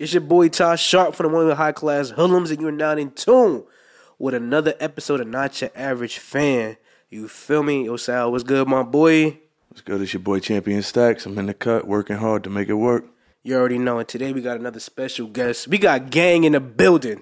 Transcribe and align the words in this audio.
It's 0.00 0.14
your 0.14 0.22
boy 0.22 0.48
Ty 0.48 0.76
Sharp 0.76 1.14
from 1.14 1.26
the 1.26 1.36
one 1.36 1.46
with 1.46 1.58
high 1.58 1.72
class 1.72 2.08
hoodlums, 2.08 2.50
and 2.50 2.58
you're 2.58 2.72
now 2.72 2.92
in 2.92 3.10
tune 3.10 3.64
with 4.18 4.32
another 4.32 4.72
episode 4.80 5.20
of 5.20 5.28
Not 5.28 5.60
Your 5.60 5.70
Average 5.74 6.16
Fan. 6.16 6.78
You 7.10 7.28
feel 7.28 7.62
me? 7.62 7.84
Yo, 7.84 7.98
Sal, 7.98 8.32
what's 8.32 8.42
good, 8.42 8.66
my 8.66 8.82
boy? 8.82 9.38
What's 9.68 9.82
good? 9.82 10.00
It's 10.00 10.14
your 10.14 10.22
boy 10.22 10.40
Champion 10.40 10.82
Stacks. 10.82 11.26
I'm 11.26 11.38
in 11.38 11.44
the 11.44 11.52
cut, 11.52 11.86
working 11.86 12.16
hard 12.16 12.44
to 12.44 12.50
make 12.50 12.70
it 12.70 12.76
work. 12.76 13.04
You 13.42 13.56
already 13.56 13.76
know. 13.76 13.98
And 13.98 14.08
today 14.08 14.32
we 14.32 14.40
got 14.40 14.58
another 14.58 14.80
special 14.80 15.26
guest. 15.26 15.68
We 15.68 15.76
got 15.76 16.08
gang 16.08 16.44
in 16.44 16.52
the 16.52 16.60
building. 16.60 17.20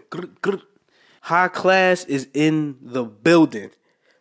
High 1.22 1.48
class 1.48 2.04
is 2.04 2.28
in 2.32 2.76
the 2.80 3.02
building. 3.02 3.70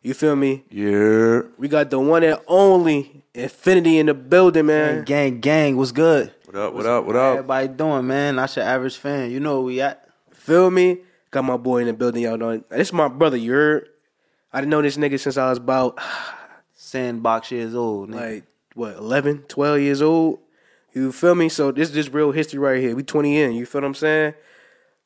You 0.02 0.16
feel 0.16 0.36
me? 0.36 0.64
Yeah. 0.72 1.42
We 1.60 1.68
got 1.68 1.92
the 1.92 2.00
one 2.00 2.24
and 2.24 2.40
only 2.48 3.24
Infinity 3.36 4.00
in 4.00 4.08
the 4.08 4.16
building, 4.16 4.66
man. 4.66 5.04
Gang, 5.04 5.42
gang, 5.42 5.78
what's 5.78 5.92
good? 5.92 6.34
What 6.48 6.56
up? 6.56 6.74
What 6.74 6.86
up? 6.86 7.06
What 7.06 7.16
up? 7.18 7.32
everybody 7.34 7.68
doing, 7.68 8.08
man? 8.08 8.38
Not 8.38 8.56
your 8.56 8.64
average 8.64 8.96
fan. 8.96 9.32
You 9.32 9.42
know 9.42 9.56
where 9.56 9.64
we 9.64 9.82
at. 9.82 10.08
Feel 10.32 10.72
me? 10.72 11.00
Got 11.30 11.44
my 11.44 11.58
boy 11.58 11.80
in 11.80 11.88
the 11.88 11.94
building, 11.94 12.24
y'all 12.24 12.38
know. 12.38 12.64
This 12.70 12.88
is 12.88 12.94
my 12.94 13.10
brother, 13.10 13.36
you 13.36 13.52
heard? 13.52 13.90
I 14.54 14.62
didn't 14.62 14.70
know 14.70 14.82
this 14.82 14.96
nigga 14.96 15.20
since 15.20 15.36
I 15.36 15.50
was 15.50 15.58
about 15.58 16.00
Sandbox 16.74 17.52
years 17.52 17.76
old. 17.76 18.12
Nigga. 18.12 18.16
like 18.16 18.44
what 18.76 18.96
11 18.96 19.40
12 19.50 19.80
years 19.82 20.02
old 20.02 20.40
you 20.94 21.12
feel 21.12 21.36
me 21.36 21.50
so 21.50 21.70
this 21.70 21.94
is 21.94 22.14
real 22.14 22.32
history 22.32 22.60
right 22.60 22.80
here 22.80 22.96
we 22.96 23.04
20 23.04 23.42
in 23.42 23.52
you 23.52 23.66
feel 23.66 23.82
what 23.82 23.88
i'm 23.88 23.94
saying 23.94 24.34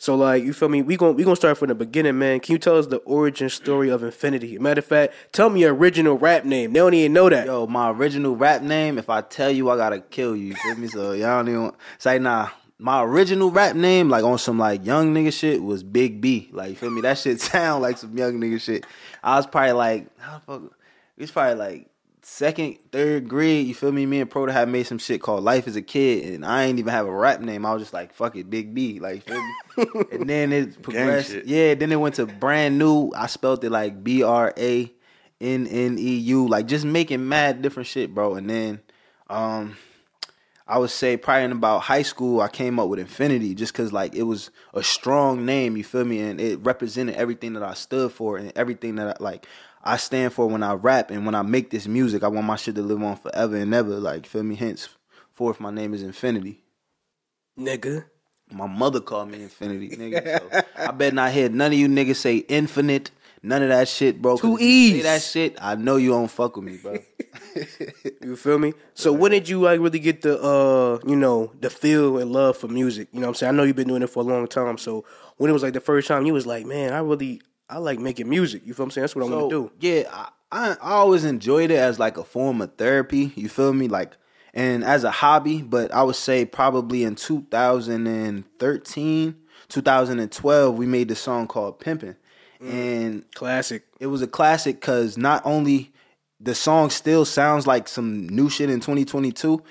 so 0.02 0.16
like 0.16 0.44
you 0.44 0.52
feel 0.52 0.70
me 0.70 0.82
we 0.82 0.98
going 0.98 1.16
we 1.16 1.24
gonna 1.24 1.36
start 1.36 1.58
from 1.58 1.68
the 1.68 1.76
beginning 1.76 2.18
man 2.18 2.40
can 2.40 2.54
you 2.54 2.60
tell 2.60 2.78
us 2.78 2.88
the 2.88 2.98
origin 2.98 3.50
story 3.50 3.90
of 3.90 4.02
infinity 4.02 4.58
matter 4.58 4.80
of 4.80 4.86
fact 4.86 5.14
tell 5.32 5.50
me 5.50 5.62
your 5.62 5.76
original 5.76 6.18
rap 6.18 6.44
name 6.44 6.74
they 6.74 6.80
don't 6.80 6.96
even 6.96 7.14
know 7.14 7.30
that 7.30 7.52
Yo, 7.52 7.68
my 7.68 7.90
original 7.90 8.34
rap 8.34 8.62
name, 8.62 8.98
if 8.98 9.10
I 9.10 9.20
tell 9.20 9.52
you, 9.52 9.70
I 9.70 9.76
gotta 9.76 10.00
kill 10.00 10.38
you. 10.38 10.46
You 10.48 10.56
feel 10.56 10.76
me? 10.78 10.88
So 10.88 11.12
y'all 11.12 11.44
don't 11.44 11.50
even 11.50 11.72
say 11.98 12.18
nah. 12.18 12.48
My 12.80 13.04
original 13.04 13.52
rap 13.52 13.76
name, 13.76 14.08
like 14.08 14.24
on 14.24 14.38
some 14.38 14.58
like 14.58 14.86
young 14.86 15.14
nigga 15.14 15.34
shit, 15.34 15.62
was 15.62 15.84
Big 15.84 16.22
B. 16.22 16.50
Like 16.54 16.70
you 16.70 16.76
feel 16.78 16.92
me? 16.92 17.02
That 17.02 17.18
shit 17.18 17.42
sound 17.42 17.82
like 17.82 17.98
some 17.98 18.18
young 18.18 18.40
nigga 18.40 18.62
shit. 18.62 18.86
I 19.22 19.36
was 19.36 19.48
probably 19.48 19.74
like, 19.74 20.18
how 20.18 20.36
the 20.36 20.40
fuck? 20.40 20.62
It 21.18 21.22
was 21.22 21.32
probably 21.32 21.56
like 21.56 21.91
second, 22.22 22.78
third 22.92 23.28
grade. 23.28 23.68
You 23.68 23.74
feel 23.74 23.92
me? 23.92 24.06
Me 24.06 24.22
and 24.22 24.30
Proto 24.30 24.52
had 24.52 24.70
made 24.70 24.84
some 24.84 24.98
shit 24.98 25.22
called 25.22 25.44
Life 25.44 25.68
as 25.68 25.76
a 25.76 25.82
Kid, 25.82 26.34
and 26.34 26.46
I 26.46 26.64
ain't 26.64 26.80
even 26.80 26.92
have 26.92 27.08
a 27.08 27.12
rap 27.12 27.42
name. 27.42 27.66
I 27.66 27.74
was 27.74 27.82
just 27.82 27.94
like, 27.94 28.14
fuck 28.14 28.36
it, 28.36 28.50
Big 28.50 28.74
B. 28.74 29.00
Like, 29.00 29.24
feel 29.24 29.42
me? 29.42 30.06
and 30.12 30.30
then 30.30 30.52
it 30.52 30.82
progressed. 30.82 31.36
Yeah, 31.46 31.76
then 31.76 31.92
it 31.92 32.00
went 32.00 32.16
to 32.16 32.26
brand 32.26 32.78
new. 32.78 33.12
I 33.16 33.28
spelled 33.28 33.64
it 33.64 33.70
like 33.70 34.04
B 34.04 34.24
R 34.24 34.54
A 34.58 34.92
N 35.40 35.68
N 35.68 35.98
E 35.98 36.18
U, 36.18 36.48
like 36.48 36.68
just 36.68 36.86
making 36.86 37.28
mad 37.28 37.62
different 37.62 37.88
shit, 37.88 38.14
bro. 38.14 38.36
And 38.36 38.50
then, 38.50 38.80
um, 39.30 39.78
I 40.68 40.78
would 40.78 40.90
say 40.92 41.18
probably 41.18 41.46
in 41.46 41.52
about 41.52 41.80
high 41.80 42.04
school, 42.04 42.40
I 42.40 42.48
came 42.48 42.80
up 42.80 42.88
with 42.88 43.00
Infinity 43.00 43.56
just 43.56 43.74
because 43.74 43.92
like 43.92 44.16
it 44.16 44.24
was 44.24 44.52
a 44.74 44.84
strong 44.84 45.46
name, 45.46 45.76
you 45.76 45.84
feel 45.84 46.06
me, 46.06 46.22
and 46.22 46.40
it 46.40 46.60
represented 46.60 47.16
everything 47.16 47.54
that 47.54 47.64
I 47.64 47.74
stood 47.74 48.12
for 48.12 48.38
and 48.38 48.54
everything 48.56 48.96
that 48.96 49.18
I, 49.20 49.24
like 49.24 49.48
I 49.84 49.98
stand 49.98 50.34
for 50.34 50.48
when 50.48 50.64
I 50.64 50.74
rap 50.74 51.12
and 51.12 51.26
when 51.26 51.36
I 51.36 51.42
make 51.42 51.70
this 51.70 51.88
music. 51.88 52.24
I 52.24 52.28
want 52.28 52.46
my 52.46 52.56
shit 52.56 52.76
to 52.76 52.82
live 52.82 53.02
on 53.02 53.16
forever 53.16 53.56
and 53.56 53.74
ever, 53.74 54.00
like 54.00 54.26
feel 54.26 54.44
me. 54.44 54.56
Henceforth, 54.56 55.60
my 55.60 55.72
name 55.72 55.94
is 55.94 56.04
Infinity. 56.04 56.64
nigga 57.58 58.06
My 58.52 58.68
mother 58.68 59.00
called 59.00 59.32
me 59.32 59.44
Infinity, 59.44 59.90
nigga. 59.98 60.40
So 60.40 60.62
I 60.78 60.92
bet 60.92 61.14
not 61.14 61.32
hear 61.32 61.50
none 61.50 61.72
of 61.72 61.78
you 61.78 61.88
niggas 61.88 62.18
say 62.18 62.38
infinite. 62.38 63.12
None 63.44 63.64
of 63.64 63.70
that 63.70 63.88
shit, 63.88 64.22
bro. 64.22 64.38
Two 64.38 64.52
you 64.52 64.58
say 64.58 64.64
E's. 64.64 65.04
that 65.04 65.22
shit, 65.24 65.58
I 65.60 65.74
know 65.74 65.96
you 65.96 66.12
don't 66.12 66.30
fuck 66.30 66.56
with 66.58 66.66
me, 66.66 66.78
bro. 66.78 67.00
you 68.22 68.36
feel 68.36 68.60
me 68.60 68.74
so 68.94 69.12
when 69.12 69.32
did 69.32 69.48
you 69.48 69.62
like 69.62 69.80
really 69.80 70.00
get 70.00 70.22
the 70.22 70.40
uh 70.42 71.00
you 71.08 71.16
know 71.16 71.52
the 71.60 71.70
feel 71.70 72.18
and 72.18 72.32
love 72.32 72.58
for 72.58 72.68
music 72.68 73.08
you 73.12 73.20
know 73.20 73.28
what 73.28 73.30
i'm 73.30 73.36
saying 73.36 73.54
i 73.54 73.56
know 73.56 73.64
you've 73.64 73.76
been 73.76 73.88
doing 73.88 74.02
it 74.02 74.10
for 74.10 74.22
a 74.22 74.26
long 74.26 74.48
time 74.48 74.78
so 74.78 75.06
when 75.38 75.50
it 75.50 75.54
was 75.54 75.64
like 75.64 75.74
the 75.74 75.80
first 75.80 76.08
time 76.08 76.26
you 76.26 76.34
was 76.34 76.46
like 76.46 76.66
man 76.66 76.94
i 76.94 77.00
really 77.00 77.42
i 77.72 77.78
like 77.78 78.00
making 78.00 78.30
music 78.30 78.62
you 78.66 78.74
feel 78.74 78.84
what 78.84 78.88
i'm 78.88 78.92
saying 78.92 79.04
that's 79.04 79.16
what 79.16 79.24
I'm 79.26 79.32
gonna 79.32 79.50
do 79.50 79.72
Yeah, 79.80 80.04
I, 80.12 80.30
I 80.52 80.76
I 80.82 80.92
always 80.92 81.24
enjoyed 81.24 81.72
it 81.72 81.78
as 81.78 81.98
like 81.98 82.18
a 82.18 82.24
form 82.24 82.62
of 82.62 82.76
therapy. 82.76 83.32
You 83.36 83.50
feel 83.50 83.74
me? 83.74 83.88
Like, 83.88 84.18
and 84.54 84.84
as 84.84 85.04
a 85.06 85.12
hobby. 85.12 85.62
But 85.62 85.94
I 85.94 86.04
would 86.04 86.18
say 86.18 86.44
probably 86.46 87.04
in 87.04 87.16
2013, 87.16 89.36
2012, 89.70 90.78
we 90.78 90.86
made 90.86 91.08
the 91.08 91.16
song 91.16 91.48
called 91.48 91.80
"Pimpin'," 91.80 92.18
mm, 92.62 92.70
and 92.70 93.24
classic 93.34 93.86
it 94.02 94.08
was 94.08 94.22
a 94.22 94.28
classic 94.28 94.82
because 94.82 95.18
not 95.18 95.42
only 95.46 95.94
the 96.40 96.56
song 96.56 96.90
still 96.90 97.24
sounds 97.24 97.66
like 97.66 97.88
some 97.88 98.28
new 98.28 98.50
shit 98.50 98.70
in 98.70 98.80
2022 98.80 99.62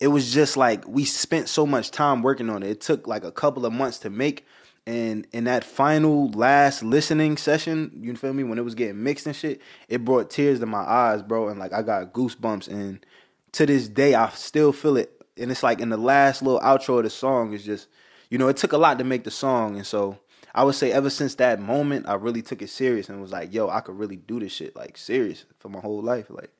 it 0.00 0.08
was 0.08 0.32
just 0.32 0.56
like 0.56 0.86
we 0.86 1.04
spent 1.04 1.48
so 1.48 1.64
much 1.64 1.92
time 1.92 2.20
working 2.20 2.50
on 2.50 2.62
it 2.62 2.70
it 2.70 2.80
took 2.80 3.06
like 3.06 3.24
a 3.24 3.30
couple 3.30 3.64
of 3.64 3.72
months 3.72 3.98
to 3.98 4.10
make 4.10 4.44
and 4.86 5.26
in 5.32 5.44
that 5.44 5.64
final 5.64 6.30
last 6.30 6.82
listening 6.82 7.36
session 7.36 7.90
you 8.00 8.14
feel 8.14 8.32
me 8.32 8.44
when 8.44 8.58
it 8.58 8.64
was 8.64 8.74
getting 8.74 9.02
mixed 9.02 9.26
and 9.26 9.34
shit 9.34 9.60
it 9.88 10.04
brought 10.04 10.30
tears 10.30 10.60
to 10.60 10.66
my 10.66 10.78
eyes 10.78 11.22
bro 11.22 11.48
and 11.48 11.58
like 11.58 11.72
i 11.72 11.82
got 11.82 12.12
goosebumps 12.12 12.68
and 12.68 13.04
to 13.52 13.66
this 13.66 13.88
day 13.88 14.14
i 14.14 14.28
still 14.30 14.72
feel 14.72 14.96
it 14.96 15.10
and 15.36 15.50
it's 15.50 15.62
like 15.62 15.80
in 15.80 15.88
the 15.88 15.96
last 15.96 16.42
little 16.42 16.60
outro 16.60 16.98
of 16.98 17.04
the 17.04 17.10
song 17.10 17.52
is 17.52 17.64
just 17.64 17.88
you 18.30 18.38
know 18.38 18.48
it 18.48 18.56
took 18.56 18.72
a 18.72 18.78
lot 18.78 18.98
to 18.98 19.04
make 19.04 19.24
the 19.24 19.30
song 19.30 19.76
and 19.76 19.86
so 19.86 20.18
I 20.56 20.64
would 20.64 20.74
say 20.74 20.90
ever 20.90 21.10
since 21.10 21.34
that 21.34 21.60
moment, 21.60 22.08
I 22.08 22.14
really 22.14 22.40
took 22.40 22.62
it 22.62 22.70
serious 22.70 23.10
and 23.10 23.20
was 23.20 23.30
like, 23.30 23.52
yo, 23.52 23.68
I 23.68 23.80
could 23.80 23.98
really 23.98 24.16
do 24.16 24.40
this 24.40 24.52
shit 24.52 24.74
like 24.74 24.96
serious 24.96 25.44
for 25.58 25.68
my 25.68 25.80
whole 25.80 26.00
life. 26.00 26.30
Like, 26.30 26.50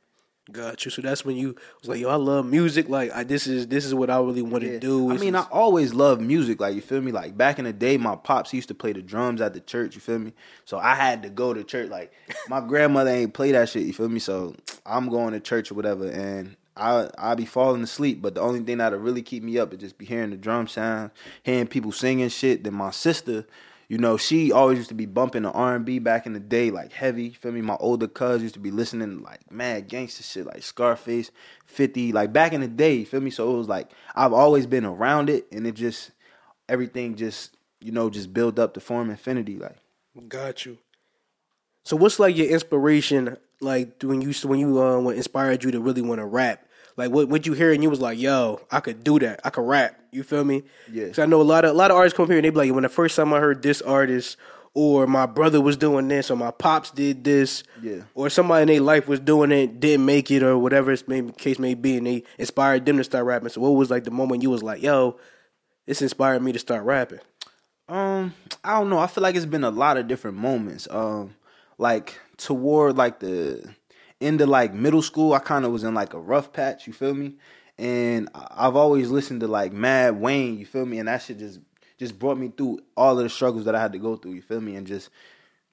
Got 0.52 0.84
you. 0.84 0.92
So 0.92 1.02
that's 1.02 1.24
when 1.24 1.36
you 1.36 1.56
was 1.80 1.88
like, 1.88 1.98
yo, 1.98 2.08
I 2.08 2.14
love 2.14 2.46
music. 2.46 2.88
Like, 2.88 3.10
I, 3.12 3.24
this 3.24 3.48
is 3.48 3.66
this 3.66 3.84
is 3.84 3.92
what 3.94 4.10
I 4.10 4.18
really 4.18 4.42
want 4.42 4.62
to 4.62 4.78
do. 4.78 5.10
I 5.10 5.16
mean, 5.16 5.34
I 5.34 5.42
always 5.50 5.92
loved 5.92 6.20
music. 6.20 6.60
Like, 6.60 6.76
you 6.76 6.80
feel 6.80 7.00
me? 7.00 7.10
Like 7.10 7.36
back 7.36 7.58
in 7.58 7.64
the 7.64 7.72
day, 7.72 7.96
my 7.96 8.14
pops 8.14 8.54
used 8.54 8.68
to 8.68 8.74
play 8.74 8.92
the 8.92 9.02
drums 9.02 9.40
at 9.40 9.54
the 9.54 9.60
church. 9.60 9.96
You 9.96 10.00
feel 10.00 10.20
me? 10.20 10.32
So 10.64 10.78
I 10.78 10.94
had 10.94 11.24
to 11.24 11.30
go 11.30 11.52
to 11.52 11.64
church. 11.64 11.90
Like, 11.90 12.12
my 12.48 12.60
grandmother 12.60 13.10
ain't 13.10 13.34
play 13.34 13.50
that 13.52 13.68
shit. 13.68 13.86
You 13.86 13.92
feel 13.92 14.08
me? 14.08 14.20
So 14.20 14.54
I'm 14.84 15.08
going 15.08 15.32
to 15.32 15.40
church 15.40 15.72
or 15.72 15.74
whatever, 15.74 16.08
and 16.08 16.56
I 16.76 17.10
I 17.18 17.34
be 17.34 17.44
falling 17.44 17.82
asleep. 17.82 18.22
But 18.22 18.36
the 18.36 18.40
only 18.40 18.60
thing 18.60 18.78
that'll 18.78 19.00
really 19.00 19.22
keep 19.22 19.42
me 19.42 19.58
up 19.58 19.72
is 19.72 19.80
just 19.80 19.98
be 19.98 20.06
hearing 20.06 20.30
the 20.30 20.36
drum 20.36 20.68
sound, 20.68 21.10
hearing 21.42 21.66
people 21.66 21.90
singing 21.90 22.28
shit. 22.28 22.62
Then 22.62 22.74
my 22.74 22.92
sister. 22.92 23.46
You 23.88 23.98
know, 23.98 24.16
she 24.16 24.50
always 24.50 24.78
used 24.78 24.88
to 24.88 24.94
be 24.94 25.06
bumping 25.06 25.42
the 25.42 25.52
R 25.52 25.76
and 25.76 25.84
B 25.84 26.00
back 26.00 26.26
in 26.26 26.32
the 26.32 26.40
day, 26.40 26.70
like 26.72 26.92
heavy. 26.92 27.30
Feel 27.30 27.52
me? 27.52 27.60
My 27.60 27.76
older 27.78 28.08
cuz 28.08 28.42
used 28.42 28.54
to 28.54 28.60
be 28.60 28.72
listening 28.72 29.22
like 29.22 29.50
mad 29.50 29.88
gangster 29.88 30.24
shit, 30.24 30.46
like 30.46 30.62
Scarface, 30.64 31.30
Fifty, 31.64 32.12
like 32.12 32.32
back 32.32 32.52
in 32.52 32.60
the 32.60 32.68
day. 32.68 33.04
Feel 33.04 33.20
me? 33.20 33.30
So 33.30 33.52
it 33.54 33.56
was 33.56 33.68
like 33.68 33.90
I've 34.14 34.32
always 34.32 34.66
been 34.66 34.84
around 34.84 35.30
it, 35.30 35.46
and 35.52 35.66
it 35.66 35.74
just 35.74 36.10
everything 36.68 37.14
just 37.14 37.56
you 37.80 37.92
know 37.92 38.10
just 38.10 38.34
build 38.34 38.58
up 38.58 38.74
to 38.74 38.80
form 38.80 39.08
infinity. 39.08 39.56
Like 39.56 39.76
got 40.28 40.66
you. 40.66 40.78
So 41.84 41.96
what's 41.96 42.18
like 42.18 42.36
your 42.36 42.48
inspiration? 42.48 43.36
Like 43.60 44.02
when 44.02 44.20
you 44.20 44.32
when 44.42 44.58
you 44.58 44.82
uh, 44.82 44.98
what 44.98 45.16
inspired 45.16 45.62
you 45.62 45.70
to 45.70 45.80
really 45.80 46.02
want 46.02 46.18
to 46.18 46.26
rap? 46.26 46.65
Like 46.96 47.10
what 47.10 47.28
what 47.28 47.46
you 47.46 47.52
hear 47.52 47.72
and 47.72 47.82
you 47.82 47.90
was 47.90 48.00
like, 48.00 48.18
yo, 48.18 48.60
I 48.70 48.80
could 48.80 49.04
do 49.04 49.18
that. 49.18 49.40
I 49.44 49.50
could 49.50 49.66
rap. 49.66 49.98
You 50.12 50.22
feel 50.22 50.44
me? 50.44 50.62
Yeah. 50.90 51.12
So 51.12 51.22
I 51.22 51.26
know 51.26 51.40
a 51.40 51.44
lot 51.44 51.64
of 51.64 51.70
a 51.72 51.74
lot 51.74 51.90
of 51.90 51.96
artists 51.96 52.16
come 52.16 52.26
here 52.28 52.36
and 52.36 52.44
they 52.44 52.50
be 52.50 52.56
like, 52.56 52.72
when 52.72 52.82
the 52.84 52.88
first 52.88 53.16
time 53.16 53.32
I 53.34 53.38
heard 53.40 53.60
this 53.62 53.82
artist, 53.82 54.38
or 54.72 55.06
my 55.06 55.26
brother 55.26 55.60
was 55.60 55.76
doing 55.76 56.08
this, 56.08 56.30
or 56.30 56.36
my 56.36 56.50
pops 56.50 56.90
did 56.90 57.22
this, 57.24 57.62
Yeah. 57.82 58.02
or 58.14 58.30
somebody 58.30 58.62
in 58.62 58.68
their 58.68 58.80
life 58.80 59.08
was 59.08 59.20
doing 59.20 59.52
it, 59.52 59.78
didn't 59.80 60.04
make 60.06 60.30
it, 60.30 60.42
or 60.42 60.56
whatever 60.58 60.90
its 60.92 61.06
may, 61.08 61.22
case 61.32 61.58
may 61.58 61.74
be, 61.74 61.96
and 61.98 62.06
they 62.06 62.22
inspired 62.38 62.84
them 62.86 62.96
to 62.98 63.04
start 63.04 63.24
rapping. 63.26 63.48
So 63.50 63.60
what 63.60 63.70
was 63.70 63.90
like 63.90 64.04
the 64.04 64.10
moment 64.10 64.42
you 64.42 64.50
was 64.50 64.62
like, 64.62 64.82
yo, 64.82 65.18
this 65.86 66.00
inspired 66.02 66.42
me 66.42 66.52
to 66.52 66.58
start 66.58 66.84
rapping? 66.84 67.20
Um, 67.88 68.34
I 68.64 68.78
don't 68.78 68.90
know. 68.90 68.98
I 68.98 69.06
feel 69.06 69.22
like 69.22 69.34
it's 69.36 69.46
been 69.46 69.64
a 69.64 69.70
lot 69.70 69.96
of 69.96 70.08
different 70.08 70.36
moments. 70.38 70.88
Um, 70.90 71.36
like 71.78 72.18
toward 72.38 72.96
like 72.96 73.20
the 73.20 73.68
of 74.20 74.48
like 74.48 74.74
middle 74.74 75.02
school, 75.02 75.32
I 75.32 75.38
kind 75.38 75.64
of 75.64 75.72
was 75.72 75.84
in 75.84 75.94
like 75.94 76.14
a 76.14 76.20
rough 76.20 76.52
patch. 76.52 76.86
You 76.86 76.92
feel 76.92 77.14
me? 77.14 77.34
And 77.78 78.28
I've 78.34 78.76
always 78.76 79.10
listened 79.10 79.40
to 79.40 79.46
like 79.46 79.72
Mad 79.72 80.20
Wayne. 80.20 80.58
You 80.58 80.66
feel 80.66 80.86
me? 80.86 80.98
And 80.98 81.08
that 81.08 81.22
shit 81.22 81.38
just 81.38 81.60
just 81.98 82.18
brought 82.18 82.38
me 82.38 82.52
through 82.56 82.80
all 82.96 83.18
of 83.18 83.24
the 83.24 83.30
struggles 83.30 83.64
that 83.64 83.74
I 83.74 83.80
had 83.80 83.92
to 83.92 83.98
go 83.98 84.16
through. 84.16 84.32
You 84.32 84.42
feel 84.42 84.60
me? 84.60 84.76
And 84.76 84.86
just 84.86 85.10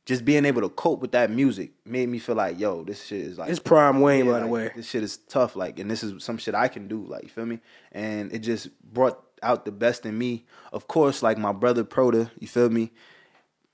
just 0.06 0.26
being 0.26 0.44
able 0.46 0.62
to 0.62 0.70
cope 0.70 1.00
with 1.00 1.14
that 1.14 1.32
music 1.32 1.72
made 1.86 2.10
me 2.10 2.20
feel 2.20 2.36
like, 2.36 2.60
yo, 2.60 2.84
this 2.84 3.06
shit 3.06 3.22
is 3.22 3.38
like 3.38 3.50
It's 3.50 3.60
prime 3.60 4.02
Wayne, 4.02 4.26
by 4.26 4.40
the 4.40 4.42
like, 4.42 4.52
way. 4.52 4.72
This 4.76 4.90
shit 4.90 5.04
is 5.04 5.18
tough, 5.18 5.56
like, 5.56 5.80
and 5.80 5.90
this 5.90 6.04
is 6.04 6.22
some 6.24 6.38
shit 6.38 6.56
I 6.56 6.68
can 6.68 6.90
do, 6.90 7.06
like, 7.06 7.24
you 7.24 7.30
feel 7.30 7.46
me? 7.46 7.60
And 7.92 8.32
it 8.34 8.40
just 8.40 8.70
brought 8.82 9.24
out 9.42 9.64
the 9.64 9.72
best 9.72 10.06
in 10.06 10.18
me. 10.18 10.46
Of 10.74 10.88
course, 10.88 11.24
like 11.24 11.38
my 11.38 11.54
brother 11.54 11.86
Proda, 11.86 12.32
you 12.38 12.48
feel 12.48 12.70
me? 12.70 12.92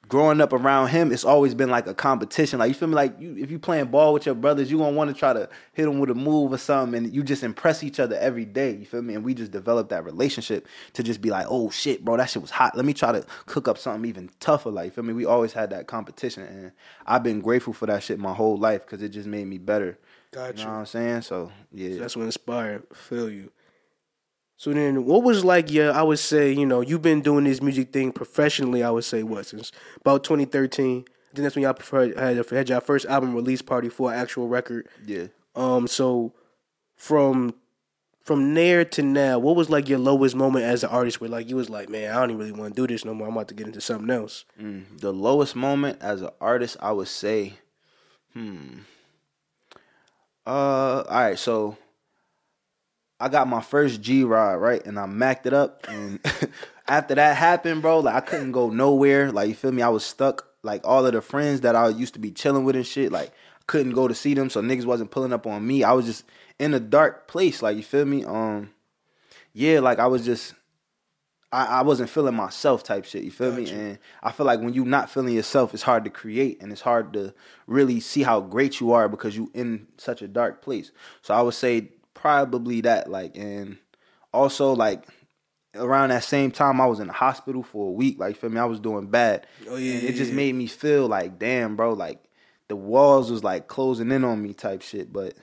Growing 0.10 0.42
up 0.42 0.52
around 0.52 0.88
him, 0.88 1.12
it's 1.14 1.24
always 1.24 1.54
been 1.54 1.70
like 1.70 1.88
a 1.88 1.94
competition. 1.94 2.60
Like 2.60 2.68
you 2.70 2.74
feel 2.74 2.88
me? 2.90 2.96
Like 2.96 3.18
you, 3.20 3.38
if 3.38 3.50
you 3.50 3.60
playing 3.60 3.86
ball 3.86 4.14
with 4.14 4.26
your 4.26 4.36
brothers, 4.36 4.70
you 4.70 4.80
gonna 4.80 4.96
want 4.98 5.14
to 5.14 5.18
try 5.18 5.32
to 5.32 5.48
hit 5.74 5.86
them 5.86 6.00
with 6.00 6.10
a 6.10 6.16
move 6.16 6.52
or 6.52 6.58
something, 6.58 7.06
and 7.06 7.14
you 7.16 7.24
just 7.24 7.44
impress 7.44 7.84
each 7.84 8.00
other 8.00 8.18
every 8.18 8.44
day. 8.44 8.72
You 8.76 8.86
feel 8.86 9.02
me? 9.04 9.14
And 9.14 9.24
we 9.24 9.34
just 9.34 9.52
developed 9.52 9.92
that 9.92 10.04
relationship 10.04 10.68
to 10.94 11.04
just 11.04 11.22
be 11.22 11.30
like, 11.30 11.46
oh 11.50 11.70
shit, 11.70 12.04
bro, 12.04 12.18
that 12.18 12.30
shit 12.30 12.42
was 12.42 12.52
hot. 12.52 12.76
Let 12.76 12.86
me 12.86 12.94
try 12.94 13.12
to 13.14 13.26
cook 13.46 13.68
up 13.68 13.78
something 13.78 14.10
even 14.10 14.30
tougher. 14.40 14.72
Like 14.72 14.86
you 14.86 14.92
feel 14.92 15.04
me? 15.06 15.14
We 15.14 15.26
always 15.26 15.54
had 15.54 15.70
that 15.70 15.88
competition, 15.88 16.44
and 16.44 16.72
I've 17.06 17.24
been 17.24 17.40
grateful 17.40 17.72
for 17.74 17.86
that 17.86 18.04
shit 18.04 18.20
my 18.20 18.34
whole 18.34 18.58
life 18.58 18.82
because 18.86 19.02
it 19.02 19.10
just 19.10 19.28
made 19.28 19.46
me 19.48 19.60
better. 19.60 19.98
Got 20.32 20.56
You 20.56 20.60
you. 20.62 20.66
know 20.66 20.72
what 20.74 20.80
I'm 20.80 20.86
saying? 20.88 21.22
So 21.22 21.52
yeah, 21.72 21.98
That's 22.00 22.18
what 22.18 22.24
inspired. 22.24 22.84
Feel 22.94 23.30
you. 23.30 23.52
So 24.60 24.74
then, 24.74 25.06
what 25.06 25.24
was 25.24 25.46
like 25.46 25.72
your? 25.72 25.94
I 25.94 26.02
would 26.02 26.20
say, 26.20 26.52
you 26.52 26.66
know, 26.66 26.82
you've 26.82 27.02
been 27.02 27.22
doing 27.22 27.46
this 27.46 27.62
music 27.62 27.94
thing 27.94 28.12
professionally. 28.12 28.84
I 28.84 28.90
would 28.90 29.06
say 29.06 29.24
what 29.24 29.46
since 29.46 29.72
about 30.02 30.26
2013. 30.26 31.06
I 31.08 31.34
think 31.34 31.44
that's 31.44 31.56
when 31.56 31.64
y'all 31.64 31.74
preferred, 31.74 32.20
had 32.20 32.46
had 32.50 32.68
your 32.68 32.82
first 32.82 33.06
album 33.06 33.34
release 33.34 33.62
party 33.62 33.88
for 33.88 34.12
an 34.12 34.20
actual 34.20 34.50
record. 34.50 34.90
Yeah. 35.06 35.28
Um, 35.56 35.88
so 35.88 36.34
from 36.98 37.54
from 38.22 38.54
there 38.54 38.84
to 38.84 39.02
now, 39.02 39.40
what 39.40 39.56
was 39.56 39.70
like 39.70 39.88
your 39.88 39.98
lowest 39.98 40.36
moment 40.36 40.66
as 40.66 40.84
an 40.84 40.90
artist 40.90 41.22
where 41.22 41.30
like 41.30 41.48
you 41.48 41.56
was 41.56 41.70
like, 41.70 41.88
man, 41.88 42.12
I 42.12 42.20
don't 42.20 42.32
even 42.32 42.40
really 42.40 42.52
want 42.52 42.76
to 42.76 42.82
do 42.82 42.86
this 42.86 43.06
no 43.06 43.14
more. 43.14 43.28
I'm 43.30 43.34
about 43.38 43.48
to 43.48 43.54
get 43.54 43.66
into 43.66 43.80
something 43.80 44.10
else. 44.10 44.44
Mm, 44.62 45.00
the 45.00 45.14
lowest 45.14 45.56
moment 45.56 46.00
as 46.02 46.22
an 46.22 46.32
artist, 46.42 46.76
I 46.82 46.92
would 46.92 47.08
say, 47.08 47.54
hmm. 48.34 48.80
Uh, 50.46 51.04
all 51.08 51.22
right, 51.22 51.40
so 51.40 51.78
I 53.20 53.30
got 53.30 53.48
my 53.48 53.62
first 53.62 54.02
G 54.02 54.24
rod 54.24 54.62
right, 54.62 54.86
and 54.86 55.00
I 55.00 55.06
macked 55.06 55.46
it 55.46 55.54
up, 55.54 55.86
and 55.88 56.20
after 56.88 57.16
that 57.16 57.36
happened, 57.38 57.82
bro, 57.82 58.00
like 58.00 58.16
I 58.16 58.22
couldn't 58.22 58.52
go 58.52 58.70
nowhere. 58.70 59.32
Like 59.32 59.50
you 59.50 59.56
feel 59.56 59.72
me? 59.72 59.82
I 59.82 59.90
was 59.90 60.06
stuck. 60.06 60.48
Like 60.62 60.82
all 60.86 61.06
of 61.06 61.14
the 61.14 61.22
friends 61.22 61.62
that 61.62 61.76
I 61.76 61.88
used 61.90 62.14
to 62.16 62.20
be 62.20 62.32
chilling 62.32 62.66
with 62.66 62.76
and 62.76 62.86
shit, 62.86 63.12
like 63.12 63.32
couldn't 63.68 63.94
go 63.94 64.08
to 64.08 64.16
see 64.16 64.34
them, 64.34 64.50
so 64.50 64.62
niggas 64.62 64.86
wasn't 64.86 65.12
pulling 65.12 65.34
up 65.34 65.48
on 65.48 65.66
me. 65.66 65.84
I 65.84 65.94
was 65.94 66.06
just 66.06 66.26
in 66.60 66.74
a 66.74 66.80
dark 66.80 67.28
place. 67.28 67.62
Like 67.62 67.78
you 67.78 67.84
feel 67.84 68.06
me? 68.06 68.26
Um, 68.26 68.72
yeah, 69.54 69.80
like 69.80 70.00
I 70.00 70.08
was 70.08 70.26
just 70.26 70.54
I, 71.52 71.66
I 71.66 71.82
wasn't 71.82 72.10
feeling 72.10 72.36
myself 72.36 72.84
type 72.84 73.06
shit. 73.06 73.24
You 73.24 73.32
feel 73.32 73.52
me? 73.52 73.70
And 73.72 74.00
I 74.22 74.32
feel 74.32 74.46
like 74.46 74.60
when 74.60 74.74
you 74.74 74.86
not 74.86 75.10
feeling 75.10 75.34
yourself, 75.34 75.74
it's 75.74 75.84
hard 75.84 76.04
to 76.04 76.10
create 76.10 76.62
and 76.62 76.72
it's 76.72 76.82
hard 76.82 77.14
to 77.14 77.34
really 77.66 78.00
see 78.00 78.24
how 78.24 78.42
great 78.42 78.80
you 78.80 78.92
are 78.92 79.10
because 79.10 79.36
you 79.36 79.50
in 79.54 79.88
such 79.98 80.22
a 80.22 80.28
dark 80.28 80.62
place. 80.62 80.92
So 81.22 81.34
I 81.34 81.42
would 81.42 81.56
say 81.56 81.90
probably 82.22 82.82
that. 82.82 83.10
Like 83.10 83.36
and 83.38 83.78
also 84.34 84.74
like 84.74 85.06
around 85.76 86.10
that 86.10 86.24
same 86.24 86.52
time 86.52 86.82
I 86.82 86.88
was 86.88 87.00
in 87.00 87.08
the 87.08 87.14
hospital 87.14 87.64
for 87.64 87.88
a 87.90 87.92
week. 87.92 88.20
Like 88.20 88.38
feel 88.38 88.50
me? 88.50 88.60
I 88.60 88.66
was 88.66 88.80
doing 88.80 89.08
bad. 89.08 89.48
Oh, 89.70 89.76
yeah, 89.76 89.94
And 89.94 90.04
yeah, 90.04 90.10
it 90.10 90.14
just 90.16 90.32
yeah. 90.32 90.36
made 90.38 90.56
me 90.56 90.68
feel 90.68 91.08
like 91.08 91.40
damn, 91.40 91.76
bro. 91.76 91.94
Like 91.94 92.24
the 92.68 92.76
walls 92.76 93.32
was 93.32 93.44
like 93.44 93.68
closing 93.68 94.12
in 94.12 94.24
on 94.24 94.42
me 94.42 94.54
type 94.54 94.82
shit. 94.82 95.12
But 95.14 95.36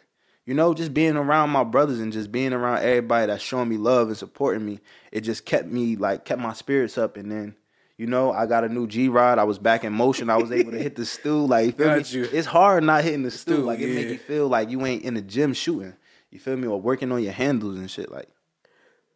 you 0.44 0.54
know, 0.54 0.74
just 0.74 0.94
being 0.94 1.16
around 1.16 1.50
my 1.50 1.64
brothers 1.64 1.98
and 1.98 2.12
just 2.12 2.30
being 2.30 2.52
around 2.52 2.78
everybody 2.78 3.26
that's 3.26 3.42
showing 3.42 3.68
me 3.68 3.76
love 3.78 4.08
and 4.08 4.16
supporting 4.16 4.64
me, 4.64 4.78
it 5.10 5.22
just 5.22 5.44
kept 5.44 5.66
me 5.66 5.96
like 5.96 6.24
kept 6.24 6.40
my 6.40 6.52
spirits 6.52 6.96
up. 6.96 7.16
And 7.16 7.32
then, 7.32 7.56
you 7.98 8.06
know, 8.06 8.30
I 8.30 8.46
got 8.46 8.62
a 8.62 8.68
new 8.68 8.86
G 8.86 9.08
rod. 9.08 9.40
I 9.40 9.44
was 9.44 9.58
back 9.58 9.82
in 9.82 9.92
motion. 9.92 10.30
I 10.30 10.36
was 10.36 10.52
able 10.52 10.70
to 10.70 10.78
hit 10.78 10.94
the 10.94 11.04
stool. 11.04 11.48
Like, 11.48 11.76
feel 11.76 11.96
me? 11.96 12.04
you. 12.06 12.28
It's 12.32 12.46
hard 12.46 12.84
not 12.84 13.02
hitting 13.02 13.24
the 13.24 13.32
stool. 13.32 13.56
stool, 13.56 13.66
Like, 13.66 13.80
it 13.80 13.92
make 13.92 14.06
you 14.08 14.18
feel 14.18 14.46
like 14.48 14.70
you 14.70 14.86
ain't 14.86 15.02
in 15.02 15.14
the 15.14 15.20
gym 15.22 15.52
shooting. 15.52 15.94
You 16.36 16.40
feel 16.40 16.56
me? 16.56 16.68
Or 16.68 16.78
working 16.78 17.10
on 17.12 17.22
your 17.22 17.32
handles 17.32 17.78
and 17.78 17.90
shit. 17.90 18.12
Like, 18.12 18.28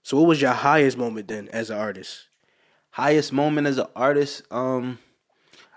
So 0.02 0.16
what 0.16 0.26
was 0.28 0.40
your 0.40 0.52
highest 0.52 0.96
moment 0.96 1.28
then 1.28 1.48
as 1.48 1.68
an 1.68 1.78
artist? 1.78 2.28
highest 2.90 3.32
moment 3.32 3.66
as 3.66 3.78
an 3.78 3.86
artist, 3.94 4.42
um, 4.50 4.98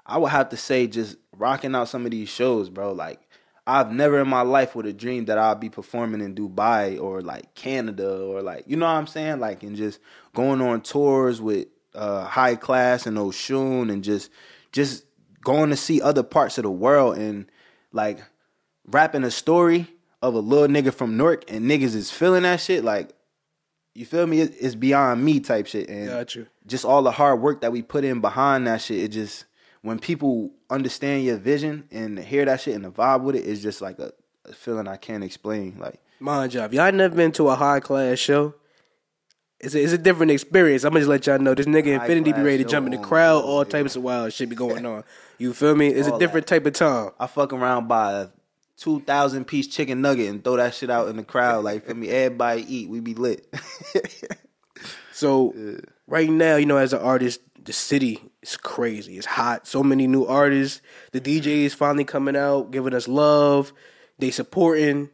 I 0.05 0.17
would 0.17 0.31
have 0.31 0.49
to 0.49 0.57
say 0.57 0.87
just 0.87 1.17
rocking 1.37 1.75
out 1.75 1.87
some 1.89 2.05
of 2.05 2.11
these 2.11 2.29
shows, 2.29 2.69
bro. 2.69 2.91
Like 2.91 3.19
I've 3.65 3.91
never 3.91 4.19
in 4.19 4.27
my 4.27 4.41
life 4.41 4.75
would 4.75 4.85
have 4.85 4.97
dreamed 4.97 5.27
that 5.27 5.37
I'd 5.37 5.59
be 5.59 5.69
performing 5.69 6.21
in 6.21 6.35
Dubai 6.35 6.99
or 6.99 7.21
like 7.21 7.53
Canada 7.55 8.21
or 8.23 8.41
like 8.41 8.65
you 8.67 8.75
know 8.77 8.85
what 8.85 8.93
I'm 8.93 9.07
saying, 9.07 9.39
like 9.39 9.63
and 9.63 9.75
just 9.75 9.99
going 10.33 10.61
on 10.61 10.81
tours 10.81 11.41
with 11.41 11.67
uh, 11.93 12.25
high 12.25 12.55
class 12.55 13.05
and 13.05 13.17
Oshun 13.17 13.91
and 13.91 14.03
just 14.03 14.31
just 14.71 15.05
going 15.43 15.69
to 15.69 15.75
see 15.75 16.01
other 16.01 16.23
parts 16.23 16.57
of 16.57 16.63
the 16.63 16.71
world 16.71 17.17
and 17.17 17.45
like 17.91 18.19
rapping 18.87 19.23
a 19.23 19.31
story 19.31 19.87
of 20.23 20.33
a 20.33 20.39
little 20.39 20.67
nigga 20.69 20.93
from 20.93 21.17
Newark 21.17 21.51
and 21.51 21.69
niggas 21.69 21.93
is 21.95 22.09
feeling 22.09 22.43
that 22.43 22.61
shit 22.61 22.83
like 22.83 23.13
you 23.93 24.05
feel 24.05 24.25
me? 24.25 24.41
It's 24.41 24.73
beyond 24.73 25.23
me 25.23 25.39
type 25.39 25.67
shit, 25.67 25.87
and 25.87 26.07
Got 26.07 26.33
you. 26.33 26.47
just 26.65 26.83
all 26.83 27.03
the 27.03 27.11
hard 27.11 27.41
work 27.41 27.61
that 27.61 27.71
we 27.71 27.83
put 27.83 28.03
in 28.03 28.21
behind 28.21 28.65
that 28.65 28.81
shit. 28.81 28.97
It 28.97 29.09
just 29.09 29.45
when 29.83 29.99
people 29.99 30.51
understand 30.69 31.25
your 31.25 31.37
vision 31.37 31.87
and 31.91 32.17
hear 32.17 32.45
that 32.45 32.61
shit 32.61 32.73
and 32.73 32.85
the 32.85 32.89
vibe 32.89 33.21
with 33.21 33.35
it, 33.35 33.45
it's 33.45 33.61
just 33.61 33.81
like 33.81 33.99
a, 33.99 34.11
a 34.45 34.53
feeling 34.53 34.87
I 34.87 34.95
can't 34.95 35.23
explain. 35.23 35.77
Like 35.77 35.99
Mind 36.19 36.51
job. 36.51 36.73
Y'all 36.73 36.91
never 36.91 37.15
been 37.15 37.33
to 37.33 37.49
a 37.49 37.55
high 37.55 37.81
class 37.81 38.17
show. 38.17 38.55
It's 39.59 39.75
a, 39.75 39.83
it's 39.83 39.93
a 39.93 39.97
different 39.97 40.31
experience. 40.31 40.85
I'm 40.85 40.91
gonna 40.91 41.01
just 41.01 41.09
let 41.09 41.27
y'all 41.27 41.37
know 41.37 41.53
this 41.53 41.65
nigga 41.65 41.97
High 41.97 42.05
Infinity 42.05 42.33
be 42.33 42.41
ready 42.41 42.63
to 42.63 42.69
jump 42.69 42.85
in 42.87 42.91
the 42.93 42.97
crowd. 42.97 43.43
All 43.43 43.63
yeah. 43.63 43.69
types 43.69 43.95
of 43.95 44.03
wild 44.03 44.33
shit 44.33 44.49
be 44.49 44.55
going 44.55 44.85
on. 44.87 45.03
You 45.37 45.53
feel 45.53 45.75
me? 45.75 45.89
It's 45.89 46.07
a 46.07 46.13
All 46.13 46.19
different 46.19 46.47
type 46.47 46.65
of 46.65 46.73
time. 46.73 47.11
I 47.19 47.27
fuck 47.27 47.53
around 47.53 47.87
by 47.87 48.13
a 48.13 48.27
two 48.77 49.01
thousand 49.01 49.45
piece 49.45 49.67
chicken 49.67 50.01
nugget 50.01 50.29
and 50.29 50.43
throw 50.43 50.57
that 50.57 50.73
shit 50.73 50.89
out 50.89 51.07
in 51.07 51.17
the 51.17 51.23
crowd. 51.23 51.63
Like 51.63 51.85
for 51.85 51.93
me, 51.93 52.09
everybody 52.09 52.65
eat, 52.75 52.89
we 52.89 52.99
be 52.99 53.13
lit. 53.13 53.47
So 55.13 55.53
right 56.07 56.29
now, 56.29 56.55
you 56.55 56.65
know, 56.65 56.77
as 56.77 56.91
an 56.91 56.99
artist, 56.99 57.39
the 57.63 57.71
city 57.71 58.19
is 58.41 58.57
crazy. 58.57 59.17
It's 59.17 59.27
hot. 59.27 59.67
So 59.67 59.83
many 59.83 60.07
new 60.07 60.25
artists. 60.25 60.81
The 61.11 61.21
DJs 61.21 61.75
finally 61.75 62.03
coming 62.03 62.35
out, 62.35 62.71
giving 62.71 62.93
us 62.93 63.07
love. 63.07 63.71
They 64.17 64.31
supporting. 64.31 65.09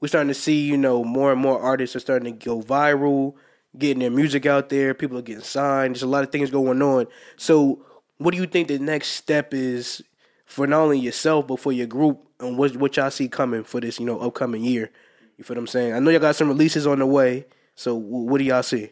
We're 0.00 0.08
starting 0.08 0.28
to 0.28 0.34
see, 0.34 0.66
you 0.66 0.76
know, 0.76 1.04
more 1.04 1.32
and 1.32 1.40
more 1.40 1.60
artists 1.60 1.96
are 1.96 2.00
starting 2.00 2.36
to 2.36 2.44
go 2.44 2.60
viral, 2.60 3.34
getting 3.78 4.00
their 4.00 4.10
music 4.10 4.44
out 4.44 4.68
there. 4.68 4.92
People 4.92 5.16
are 5.18 5.22
getting 5.22 5.42
signed. 5.42 5.94
There's 5.94 6.02
a 6.02 6.08
lot 6.08 6.24
of 6.24 6.32
things 6.32 6.50
going 6.50 6.82
on. 6.82 7.06
So, 7.36 7.86
what 8.18 8.32
do 8.32 8.40
you 8.40 8.46
think 8.46 8.68
the 8.68 8.78
next 8.78 9.08
step 9.08 9.54
is 9.54 10.02
for 10.44 10.66
not 10.66 10.80
only 10.80 10.98
yourself 10.98 11.46
but 11.46 11.58
for 11.58 11.72
your 11.72 11.86
group 11.86 12.28
and 12.40 12.58
what 12.58 12.76
what 12.76 12.96
y'all 12.96 13.10
see 13.10 13.28
coming 13.28 13.64
for 13.64 13.80
this, 13.80 13.98
you 13.98 14.06
know, 14.06 14.18
upcoming 14.18 14.64
year? 14.64 14.90
You 15.36 15.44
feel 15.44 15.56
what 15.56 15.60
I'm 15.60 15.66
saying? 15.66 15.94
I 15.94 15.98
know 15.98 16.10
y'all 16.10 16.20
got 16.20 16.36
some 16.36 16.48
releases 16.48 16.86
on 16.86 16.98
the 16.98 17.06
way. 17.06 17.46
So, 17.74 17.94
what 17.94 18.38
do 18.38 18.44
y'all 18.44 18.62
see? 18.62 18.90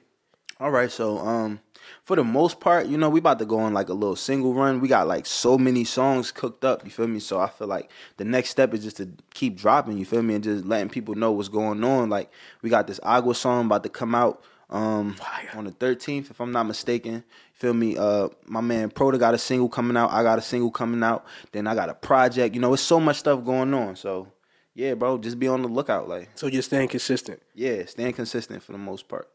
All 0.58 0.70
right, 0.70 0.90
so 0.90 1.18
um, 1.18 1.60
for 2.04 2.16
the 2.16 2.24
most 2.24 2.60
part, 2.60 2.86
you 2.86 2.96
know, 2.96 3.10
we 3.10 3.18
about 3.18 3.38
to 3.40 3.44
go 3.44 3.58
on 3.58 3.72
like 3.74 3.88
a 3.88 3.94
little 3.94 4.16
single 4.16 4.54
run. 4.54 4.80
We 4.80 4.88
got 4.88 5.06
like 5.06 5.26
so 5.26 5.58
many 5.58 5.84
songs 5.84 6.30
cooked 6.30 6.64
up. 6.64 6.84
You 6.84 6.90
feel 6.90 7.06
me? 7.06 7.20
So 7.20 7.40
I 7.40 7.48
feel 7.48 7.66
like 7.68 7.90
the 8.16 8.24
next 8.24 8.50
step 8.50 8.74
is 8.74 8.82
just 8.82 8.98
to 8.98 9.08
keep 9.34 9.56
dropping. 9.56 9.98
You 9.98 10.04
feel 10.04 10.22
me? 10.22 10.34
And 10.34 10.44
just 10.44 10.64
letting 10.64 10.88
people 10.88 11.14
know 11.14 11.32
what's 11.32 11.48
going 11.48 11.82
on. 11.82 12.10
Like 12.10 12.30
we 12.60 12.70
got 12.70 12.86
this 12.86 13.00
Agua 13.02 13.34
song 13.34 13.66
about 13.66 13.82
to 13.84 13.88
come 13.88 14.14
out 14.14 14.44
um 14.72 15.16
on 15.54 15.64
the 15.64 15.70
13th, 15.70 16.30
if 16.30 16.40
I'm 16.40 16.50
not 16.52 16.64
mistaken. 16.64 17.22
Feel 17.54 17.74
me? 17.74 17.96
Uh, 17.96 18.28
my 18.46 18.60
man 18.60 18.90
Proda 18.90 19.18
got 19.18 19.34
a 19.34 19.38
single 19.38 19.68
coming 19.68 19.96
out. 19.96 20.10
I 20.10 20.22
got 20.22 20.38
a 20.38 20.42
single 20.42 20.70
coming 20.70 21.02
out. 21.02 21.24
Then 21.52 21.66
I 21.66 21.74
got 21.74 21.88
a 21.88 21.94
project. 21.94 22.54
You 22.54 22.60
know, 22.60 22.72
it's 22.72 22.82
so 22.82 22.98
much 22.98 23.18
stuff 23.18 23.44
going 23.44 23.72
on. 23.74 23.94
So 23.96 24.28
yeah, 24.74 24.94
bro, 24.94 25.18
just 25.18 25.38
be 25.38 25.46
on 25.48 25.62
the 25.62 25.68
lookout. 25.68 26.08
Like 26.08 26.30
So 26.34 26.46
you're 26.46 26.62
staying 26.62 26.88
consistent. 26.88 27.40
yeah, 27.54 27.84
staying 27.84 28.14
consistent 28.14 28.62
for 28.62 28.72
the 28.72 28.78
most 28.78 29.06
part. 29.08 29.28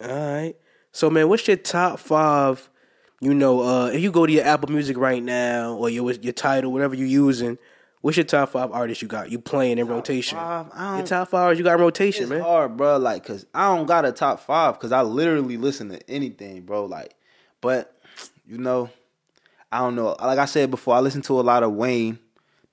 All 0.00 0.08
right. 0.08 0.54
So 0.92 1.10
man, 1.10 1.28
what's 1.28 1.48
your 1.48 1.56
top 1.56 1.98
five? 1.98 2.68
You 3.20 3.32
know, 3.32 3.62
uh, 3.62 3.86
if 3.86 4.00
you 4.02 4.10
go 4.12 4.26
to 4.26 4.32
your 4.32 4.44
Apple 4.44 4.70
Music 4.70 4.96
right 4.98 5.22
now 5.22 5.74
or 5.74 5.88
your 5.88 6.12
your 6.12 6.34
Tidal, 6.34 6.70
whatever 6.70 6.94
you're 6.94 7.08
using, 7.08 7.56
what's 8.06 8.16
your 8.16 8.22
top 8.22 8.50
five 8.50 8.70
artists 8.70 9.02
you 9.02 9.08
got? 9.08 9.32
You 9.32 9.40
playing 9.40 9.78
in 9.78 9.88
rotation? 9.88 10.38
five? 10.38 10.66
Your 10.96 11.04
top 11.04 11.26
five 11.26 11.40
artists 11.40 11.58
you 11.58 11.64
got 11.64 11.80
rotation, 11.80 12.22
It's 12.22 12.30
man. 12.30 12.40
hard, 12.40 12.76
bro. 12.76 12.98
Like, 12.98 13.26
cause 13.26 13.46
I 13.52 13.74
don't 13.74 13.86
got 13.86 14.04
a 14.04 14.12
top 14.12 14.38
five, 14.38 14.78
cause 14.78 14.92
I 14.92 15.02
literally 15.02 15.56
listen 15.56 15.88
to 15.88 16.08
anything, 16.08 16.62
bro. 16.62 16.84
Like, 16.84 17.16
but 17.60 18.00
you 18.46 18.58
know, 18.58 18.90
I 19.72 19.80
don't 19.80 19.96
know. 19.96 20.14
Like 20.20 20.38
I 20.38 20.44
said 20.44 20.70
before, 20.70 20.94
I 20.94 21.00
listen 21.00 21.20
to 21.22 21.40
a 21.40 21.42
lot 21.42 21.64
of 21.64 21.72
Wayne. 21.72 22.20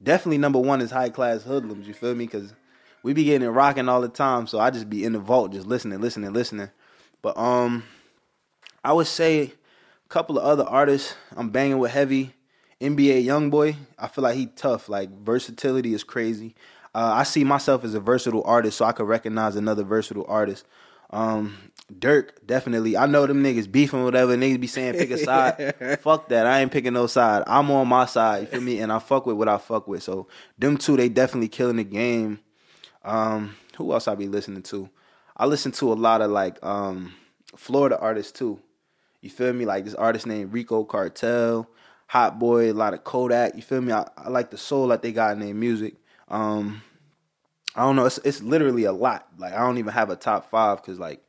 Definitely 0.03 0.37
number 0.37 0.59
one 0.59 0.81
is 0.81 0.91
High 0.91 1.09
Class 1.09 1.41
Hoodlums. 1.41 1.87
You 1.87 1.95
feel 1.95 2.13
me? 2.13 2.27
Cause 2.27 2.53
we 3.01 3.13
be 3.13 3.23
getting 3.23 3.47
it 3.47 3.51
rocking 3.51 3.89
all 3.89 4.01
the 4.01 4.09
time. 4.09 4.45
So 4.45 4.59
I 4.59 4.69
just 4.69 4.87
be 4.87 5.03
in 5.03 5.13
the 5.13 5.19
vault, 5.19 5.51
just 5.51 5.65
listening, 5.65 5.99
listening, 5.99 6.31
listening. 6.31 6.69
But 7.23 7.35
um, 7.39 7.85
I 8.83 8.93
would 8.93 9.07
say 9.07 9.41
a 9.41 10.09
couple 10.09 10.37
of 10.37 10.43
other 10.45 10.63
artists 10.63 11.15
I'm 11.35 11.49
banging 11.49 11.79
with 11.79 11.89
heavy. 11.89 12.35
NBA 12.83 13.23
young 13.23 13.49
boy, 13.49 13.77
I 13.97 14.07
feel 14.07 14.23
like 14.23 14.35
he 14.35 14.47
tough. 14.47 14.89
Like 14.89 15.09
versatility 15.09 15.93
is 15.93 16.03
crazy. 16.03 16.55
Uh, 16.93 17.13
I 17.15 17.23
see 17.23 17.43
myself 17.43 17.83
as 17.83 17.95
a 17.95 17.99
versatile 17.99 18.43
artist, 18.45 18.77
so 18.77 18.85
I 18.85 18.91
could 18.91 19.07
recognize 19.07 19.55
another 19.55 19.83
versatile 19.83 20.25
artist. 20.27 20.65
Um, 21.09 21.57
Durk, 21.91 22.45
definitely. 22.45 22.97
I 22.97 23.05
know 23.05 23.25
them 23.25 23.43
niggas 23.43 23.71
beefing 23.71 24.03
whatever. 24.03 24.35
Niggas 24.35 24.59
be 24.59 24.67
saying 24.67 24.93
pick 24.93 25.11
a 25.11 25.17
side. 25.17 25.99
fuck 26.01 26.29
that. 26.29 26.45
I 26.45 26.61
ain't 26.61 26.71
picking 26.71 26.93
no 26.93 27.07
side. 27.07 27.43
I'm 27.47 27.69
on 27.71 27.87
my 27.87 28.05
side. 28.05 28.41
You 28.41 28.47
feel 28.47 28.61
me? 28.61 28.79
And 28.79 28.91
I 28.91 28.99
fuck 28.99 29.25
with 29.25 29.37
what 29.37 29.47
I 29.47 29.57
fuck 29.57 29.87
with. 29.87 30.03
So 30.03 30.27
them 30.57 30.77
two, 30.77 30.97
they 30.97 31.09
definitely 31.09 31.49
killing 31.49 31.77
the 31.77 31.83
game. 31.83 32.39
Um, 33.03 33.55
who 33.77 33.91
else 33.93 34.07
I 34.07 34.15
be 34.15 34.27
listening 34.27 34.63
to? 34.63 34.89
I 35.35 35.45
listen 35.45 35.71
to 35.73 35.91
a 35.91 35.95
lot 35.95 36.21
of 36.21 36.31
like 36.31 36.63
um 36.63 37.13
Florida 37.55 37.97
artists 37.99 38.31
too. 38.31 38.59
You 39.21 39.29
feel 39.29 39.53
me? 39.53 39.65
Like 39.65 39.85
this 39.85 39.95
artist 39.95 40.27
named 40.27 40.53
Rico 40.53 40.83
Cartel, 40.83 41.67
Hotboii, 42.13 42.69
a 42.69 42.73
lot 42.73 42.93
of 42.93 43.03
Kodak. 43.03 43.55
You 43.55 43.61
feel 43.61 43.81
me? 43.81 43.91
I, 43.91 44.07
I 44.17 44.29
like 44.29 44.51
the 44.51 44.57
soul 44.57 44.87
that 44.89 45.01
they 45.01 45.11
got 45.11 45.33
in 45.33 45.39
their 45.39 45.53
music. 45.53 45.95
Um, 46.27 46.83
I 47.75 47.81
don't 47.81 47.95
know. 47.95 48.05
It's 48.05 48.19
it's 48.19 48.41
literally 48.41 48.83
a 48.83 48.91
lot. 48.91 49.27
Like 49.37 49.53
I 49.53 49.59
don't 49.59 49.77
even 49.79 49.93
have 49.93 50.09
a 50.09 50.15
top 50.15 50.49
five 50.49 50.81
because 50.81 50.99
like 50.99 51.23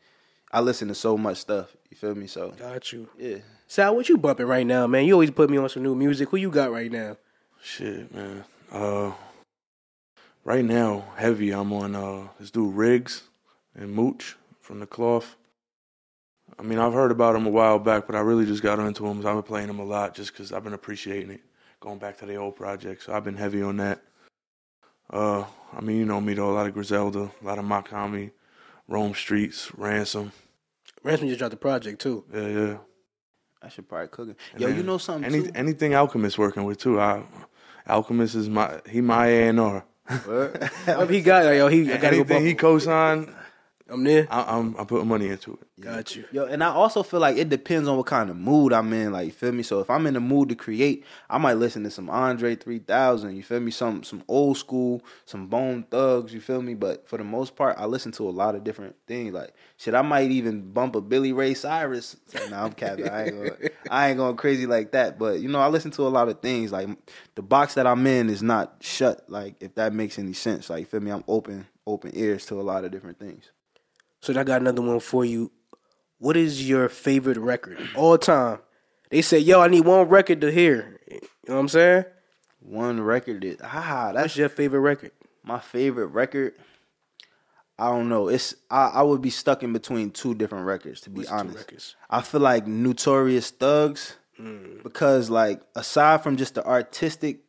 I 0.52 0.60
listen 0.60 0.88
to 0.88 0.94
so 0.94 1.16
much 1.16 1.38
stuff. 1.38 1.74
You 1.90 1.96
feel 1.96 2.14
me? 2.14 2.26
So 2.26 2.50
Got 2.50 2.92
you. 2.92 3.08
yeah. 3.18 3.38
Sal, 3.66 3.96
what 3.96 4.08
you 4.08 4.18
bumping 4.18 4.46
right 4.46 4.66
now, 4.66 4.86
man? 4.86 5.06
You 5.06 5.14
always 5.14 5.30
put 5.30 5.48
me 5.48 5.56
on 5.56 5.68
some 5.68 5.82
new 5.82 5.94
music. 5.94 6.28
Who 6.28 6.36
you 6.36 6.50
got 6.50 6.70
right 6.70 6.92
now? 6.92 7.16
Shit, 7.62 8.14
man. 8.14 8.44
Uh, 8.70 9.12
right 10.44 10.64
now, 10.64 11.04
heavy. 11.16 11.50
I'm 11.50 11.72
on 11.72 11.96
uh 11.96 12.28
this 12.38 12.50
dude 12.50 12.74
Rigz 12.74 13.22
and 13.74 13.90
Mooch 13.92 14.36
from 14.60 14.80
the 14.80 14.86
Cloth. 14.86 15.36
I 16.58 16.62
mean, 16.62 16.78
I've 16.78 16.92
heard 16.92 17.10
about 17.10 17.32
them 17.32 17.46
a 17.46 17.50
while 17.50 17.78
back, 17.78 18.06
but 18.06 18.14
I 18.14 18.20
really 18.20 18.46
just 18.46 18.62
got 18.62 18.78
into 18.78 19.02
them. 19.02 19.18
I've 19.18 19.34
been 19.34 19.42
playing 19.42 19.66
them 19.66 19.80
a 19.80 19.84
lot 19.84 20.14
just 20.14 20.32
because 20.32 20.52
I've 20.52 20.64
been 20.64 20.72
appreciating 20.72 21.30
it, 21.30 21.40
going 21.80 21.98
back 21.98 22.18
to 22.18 22.26
the 22.26 22.36
old 22.36 22.56
projects. 22.56 23.06
So 23.06 23.14
I've 23.14 23.24
been 23.24 23.36
heavy 23.36 23.62
on 23.62 23.76
that. 23.78 24.02
Uh, 25.10 25.44
I 25.76 25.80
mean, 25.80 25.98
you 25.98 26.04
know 26.04 26.20
me 26.20 26.34
though, 26.34 26.50
a 26.50 26.54
lot 26.54 26.66
of 26.66 26.74
Griselda, 26.74 27.30
a 27.40 27.44
lot 27.44 27.58
of 27.58 27.64
Mach-Hommy, 27.64 28.30
Rome 28.88 29.14
Streets, 29.14 29.70
Ransom. 29.76 30.32
Ransom 31.02 31.28
just 31.28 31.38
dropped 31.38 31.50
the 31.50 31.56
project 31.56 32.00
too. 32.00 32.24
Yeah, 32.32 32.46
yeah. 32.46 32.76
I 33.62 33.68
should 33.68 33.88
probably 33.88 34.08
cook 34.08 34.28
it. 34.30 34.36
And 34.52 34.60
Yo, 34.62 34.68
you 34.68 34.82
know 34.82 34.98
something 34.98 35.24
Any, 35.24 35.44
too? 35.44 35.52
anything 35.54 35.94
Alchemist 35.94 36.38
working 36.38 36.64
with 36.64 36.78
too. 36.78 37.00
I, 37.00 37.22
Alchemist 37.86 38.34
is 38.34 38.48
my 38.48 38.80
he 38.88 39.00
my 39.00 39.26
A 39.26 39.48
and 39.48 39.60
R. 39.60 39.84
Word? 40.26 40.62
Whatever 40.84 41.12
he 41.12 41.22
got, 41.22 41.54
yo, 41.54 41.68
he 41.68 41.90
I 41.92 41.96
gotta 41.96 42.24
go. 42.24 42.40
He 42.40 42.54
co-signed, 42.54 43.34
I'm 43.94 44.02
there. 44.02 44.26
I, 44.28 44.56
I'm 44.58 44.74
I'm 44.76 44.86
putting 44.86 45.06
money 45.06 45.28
into 45.28 45.52
it. 45.52 45.80
Got 45.80 46.16
you. 46.16 46.24
Yo, 46.32 46.46
and 46.46 46.64
I 46.64 46.68
also 46.68 47.04
feel 47.04 47.20
like 47.20 47.36
it 47.36 47.48
depends 47.48 47.88
on 47.88 47.96
what 47.96 48.06
kind 48.06 48.28
of 48.28 48.36
mood 48.36 48.72
I'm 48.72 48.92
in. 48.92 49.12
Like, 49.12 49.26
you 49.26 49.32
feel 49.32 49.52
me? 49.52 49.62
So 49.62 49.78
if 49.78 49.88
I'm 49.88 50.06
in 50.08 50.14
the 50.14 50.20
mood 50.20 50.48
to 50.48 50.56
create, 50.56 51.04
I 51.30 51.38
might 51.38 51.54
listen 51.54 51.84
to 51.84 51.90
some 51.90 52.10
Andre 52.10 52.56
3000. 52.56 53.36
You 53.36 53.44
feel 53.44 53.60
me? 53.60 53.70
Some 53.70 54.02
some 54.02 54.24
old 54.26 54.58
school, 54.58 55.00
some 55.26 55.46
Bone 55.46 55.84
Thugs. 55.84 56.34
You 56.34 56.40
feel 56.40 56.60
me? 56.60 56.74
But 56.74 57.08
for 57.08 57.18
the 57.18 57.24
most 57.24 57.54
part, 57.54 57.76
I 57.78 57.86
listen 57.86 58.10
to 58.12 58.28
a 58.28 58.30
lot 58.30 58.56
of 58.56 58.64
different 58.64 58.96
things. 59.06 59.32
Like, 59.32 59.54
shit, 59.76 59.94
I 59.94 60.02
might 60.02 60.32
even 60.32 60.72
bump 60.72 60.96
a 60.96 61.00
Billy 61.00 61.32
Ray 61.32 61.54
Cyrus. 61.54 62.16
So, 62.26 62.48
nah, 62.48 62.64
I'm 62.64 62.72
capping. 62.72 63.08
I 63.08 63.26
ain't 63.26 63.36
going. 63.36 63.70
I 63.90 64.08
ain't 64.08 64.18
going 64.18 64.36
crazy 64.36 64.66
like 64.66 64.90
that. 64.90 65.20
But 65.20 65.38
you 65.38 65.48
know, 65.48 65.60
I 65.60 65.68
listen 65.68 65.92
to 65.92 66.02
a 66.02 66.08
lot 66.08 66.28
of 66.28 66.40
things. 66.40 66.72
Like, 66.72 66.88
the 67.36 67.42
box 67.42 67.74
that 67.74 67.86
I'm 67.86 68.04
in 68.08 68.28
is 68.28 68.42
not 68.42 68.74
shut. 68.80 69.30
Like, 69.30 69.54
if 69.60 69.76
that 69.76 69.92
makes 69.92 70.18
any 70.18 70.32
sense. 70.32 70.68
Like, 70.68 70.80
you 70.80 70.86
feel 70.86 71.00
me? 71.00 71.12
I'm 71.12 71.24
open, 71.28 71.68
open 71.86 72.10
ears 72.14 72.44
to 72.46 72.60
a 72.60 72.62
lot 72.62 72.84
of 72.84 72.90
different 72.90 73.20
things. 73.20 73.50
So 74.24 74.32
I 74.40 74.42
got 74.42 74.62
another 74.62 74.80
one 74.80 75.00
for 75.00 75.22
you. 75.26 75.52
What 76.16 76.34
is 76.34 76.66
your 76.66 76.88
favorite 76.88 77.36
record 77.36 77.78
all 77.94 78.16
time? 78.16 78.60
They 79.10 79.20
say, 79.20 79.38
yo, 79.38 79.60
I 79.60 79.68
need 79.68 79.84
one 79.84 80.08
record 80.08 80.40
to 80.40 80.50
hear. 80.50 80.98
You 81.10 81.20
know 81.46 81.54
what 81.56 81.60
I'm 81.60 81.68
saying? 81.68 82.04
One 82.60 83.02
record 83.02 83.44
is 83.44 83.58
ah, 83.62 84.12
that's 84.14 84.24
What's 84.24 84.36
your 84.38 84.48
favorite 84.48 84.80
record? 84.80 85.10
My 85.42 85.60
favorite 85.60 86.06
record, 86.06 86.54
I 87.78 87.90
don't 87.90 88.08
know. 88.08 88.28
It's 88.28 88.54
I, 88.70 88.92
I 88.94 89.02
would 89.02 89.20
be 89.20 89.28
stuck 89.28 89.62
in 89.62 89.74
between 89.74 90.10
two 90.10 90.34
different 90.34 90.64
records 90.64 91.02
to 91.02 91.10
be 91.10 91.18
What's 91.18 91.30
honest. 91.30 91.96
I 92.08 92.22
feel 92.22 92.40
like 92.40 92.66
Notorious 92.66 93.50
Thugs 93.50 94.16
because 94.82 95.28
like 95.28 95.60
aside 95.76 96.22
from 96.22 96.38
just 96.38 96.54
the 96.54 96.66
artistic 96.66 97.40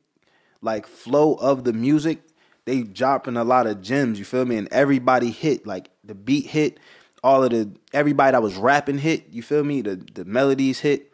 like 0.61 0.87
flow 0.87 1.35
of 1.35 1.63
the 1.63 1.71
music, 1.71 2.19
they 2.65 2.83
dropping 2.83 3.37
a 3.37 3.43
lot 3.43 3.67
of 3.67 3.81
gems. 3.81 4.19
You 4.19 4.25
feel 4.25 4.45
me? 4.45 4.57
And 4.57 4.67
everybody 4.71 5.31
hit 5.31 5.65
like 5.65 5.89
the 6.03 6.15
beat 6.15 6.47
hit, 6.47 6.79
all 7.23 7.43
of 7.43 7.51
the 7.51 7.71
everybody 7.93 8.31
that 8.31 8.41
was 8.41 8.55
rapping 8.55 8.97
hit. 8.97 9.27
You 9.31 9.41
feel 9.41 9.63
me? 9.63 9.81
The 9.81 9.95
the 9.95 10.25
melodies 10.25 10.79
hit. 10.79 11.11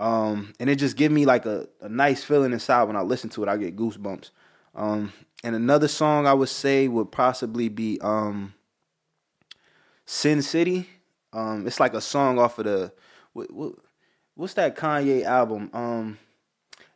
Um, 0.00 0.52
and 0.60 0.70
it 0.70 0.76
just 0.76 0.96
give 0.96 1.10
me 1.10 1.24
like 1.24 1.44
a, 1.44 1.68
a 1.80 1.88
nice 1.88 2.22
feeling 2.22 2.52
inside 2.52 2.84
when 2.84 2.96
I 2.96 3.00
listen 3.02 3.30
to 3.30 3.42
it. 3.42 3.48
I 3.48 3.56
get 3.56 3.76
goosebumps. 3.76 4.30
Um, 4.74 5.12
and 5.42 5.56
another 5.56 5.88
song 5.88 6.26
I 6.26 6.34
would 6.34 6.48
say 6.48 6.86
would 6.86 7.10
possibly 7.10 7.68
be 7.68 7.98
um, 8.00 8.54
Sin 10.06 10.42
City. 10.42 10.88
Um, 11.32 11.66
it's 11.66 11.80
like 11.80 11.94
a 11.94 12.00
song 12.00 12.38
off 12.38 12.58
of 12.58 12.64
the 12.66 12.92
what, 13.32 13.52
what, 13.52 13.72
what's 14.34 14.54
that 14.54 14.76
Kanye 14.76 15.24
album? 15.24 15.70
Um, 15.72 16.18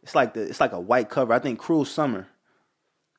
it's 0.03 0.15
like 0.15 0.35
the 0.35 0.43
it's 0.43 0.61
like 0.61 0.73
a 0.73 0.81
white 0.81 1.09
cover. 1.11 1.33
I 1.33 1.39
think 1.39 1.59
Cruel 1.59 1.85
Summer. 1.85 2.29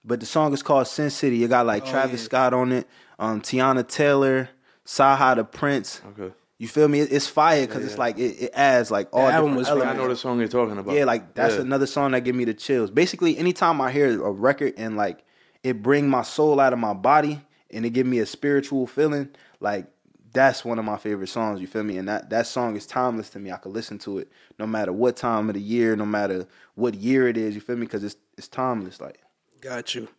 But 0.05 0.19
the 0.19 0.25
song 0.25 0.53
is 0.53 0.61
called 0.63 0.87
Sin 0.87 1.09
City. 1.09 1.43
It 1.43 1.47
got 1.49 1.65
like 1.65 1.83
Oh, 1.85 1.89
Travis 1.91 2.21
yeah. 2.21 2.25
Scott 2.25 2.53
on 2.53 2.71
it, 2.71 2.87
um, 3.19 3.41
Teyana 3.41 3.87
Taylor, 3.87 4.49
Cyhi 4.85 5.35
the 5.35 5.43
Prynce. 5.43 6.01
Okay. 6.09 6.33
You 6.57 6.67
feel 6.67 6.87
me? 6.87 7.01
It's 7.01 7.27
fire 7.27 7.65
because 7.67 7.83
it's 7.85 7.97
like 7.97 8.17
it, 8.17 8.43
it 8.43 8.51
adds 8.53 8.89
like 8.91 9.09
all 9.11 9.27
album 9.27 9.57
different 9.57 9.77
was 9.79 9.85
I 9.87 9.93
know 9.97 10.07
the 10.07 10.15
song 10.15 10.39
you're 10.39 10.47
talking 10.47 10.77
about. 10.77 10.95
Yeah, 10.95 11.03
like 11.05 11.33
that's 11.33 11.55
Yeah. 11.55 11.61
another 11.61 11.85
song 11.87 12.11
that 12.11 12.23
give 12.23 12.35
me 12.35 12.45
the 12.45 12.53
chills. 12.53 12.89
Basically, 12.91 13.37
anytime 13.37 13.81
I 13.81 13.91
hear 13.91 14.23
a 14.23 14.31
record 14.31 14.73
and 14.77 14.95
like 14.95 15.23
it 15.63 15.81
bring 15.81 16.09
my 16.09 16.21
soul 16.21 16.59
out 16.59 16.71
of 16.73 16.79
my 16.79 16.93
body 16.93 17.41
and 17.71 17.85
it 17.85 17.89
give 17.89 18.05
me 18.07 18.19
a 18.19 18.25
spiritual 18.25 18.87
feeling, 18.87 19.29
like 19.59 19.87
that's 20.31 20.63
one 20.63 20.79
of 20.79 20.85
my 20.85 20.97
favorite 20.97 21.27
songs. 21.27 21.59
You 21.59 21.67
feel 21.67 21.83
me? 21.83 21.97
And 21.97 22.07
that 22.07 22.29
that 22.29 22.47
song 22.47 22.77
is 22.77 22.85
timeless 22.85 23.29
to 23.31 23.39
me. 23.39 23.51
I 23.51 23.57
could 23.57 23.73
listen 23.73 23.97
to 23.99 24.19
it 24.19 24.31
no 24.57 24.65
matter 24.67 24.93
what 24.93 25.17
time 25.17 25.49
of 25.49 25.55
the 25.55 25.61
year, 25.61 25.95
no 25.97 26.05
matter 26.05 26.45
what 26.75 26.93
year 26.93 27.27
it 27.27 27.35
is. 27.35 27.55
You 27.55 27.61
feel 27.61 27.75
me? 27.75 27.85
Because 27.87 28.03
it's 28.05 28.15
it's 28.37 28.47
timeless. 28.47 29.01
Like 29.01 29.19
Got 29.63 29.95
you. 29.95 30.09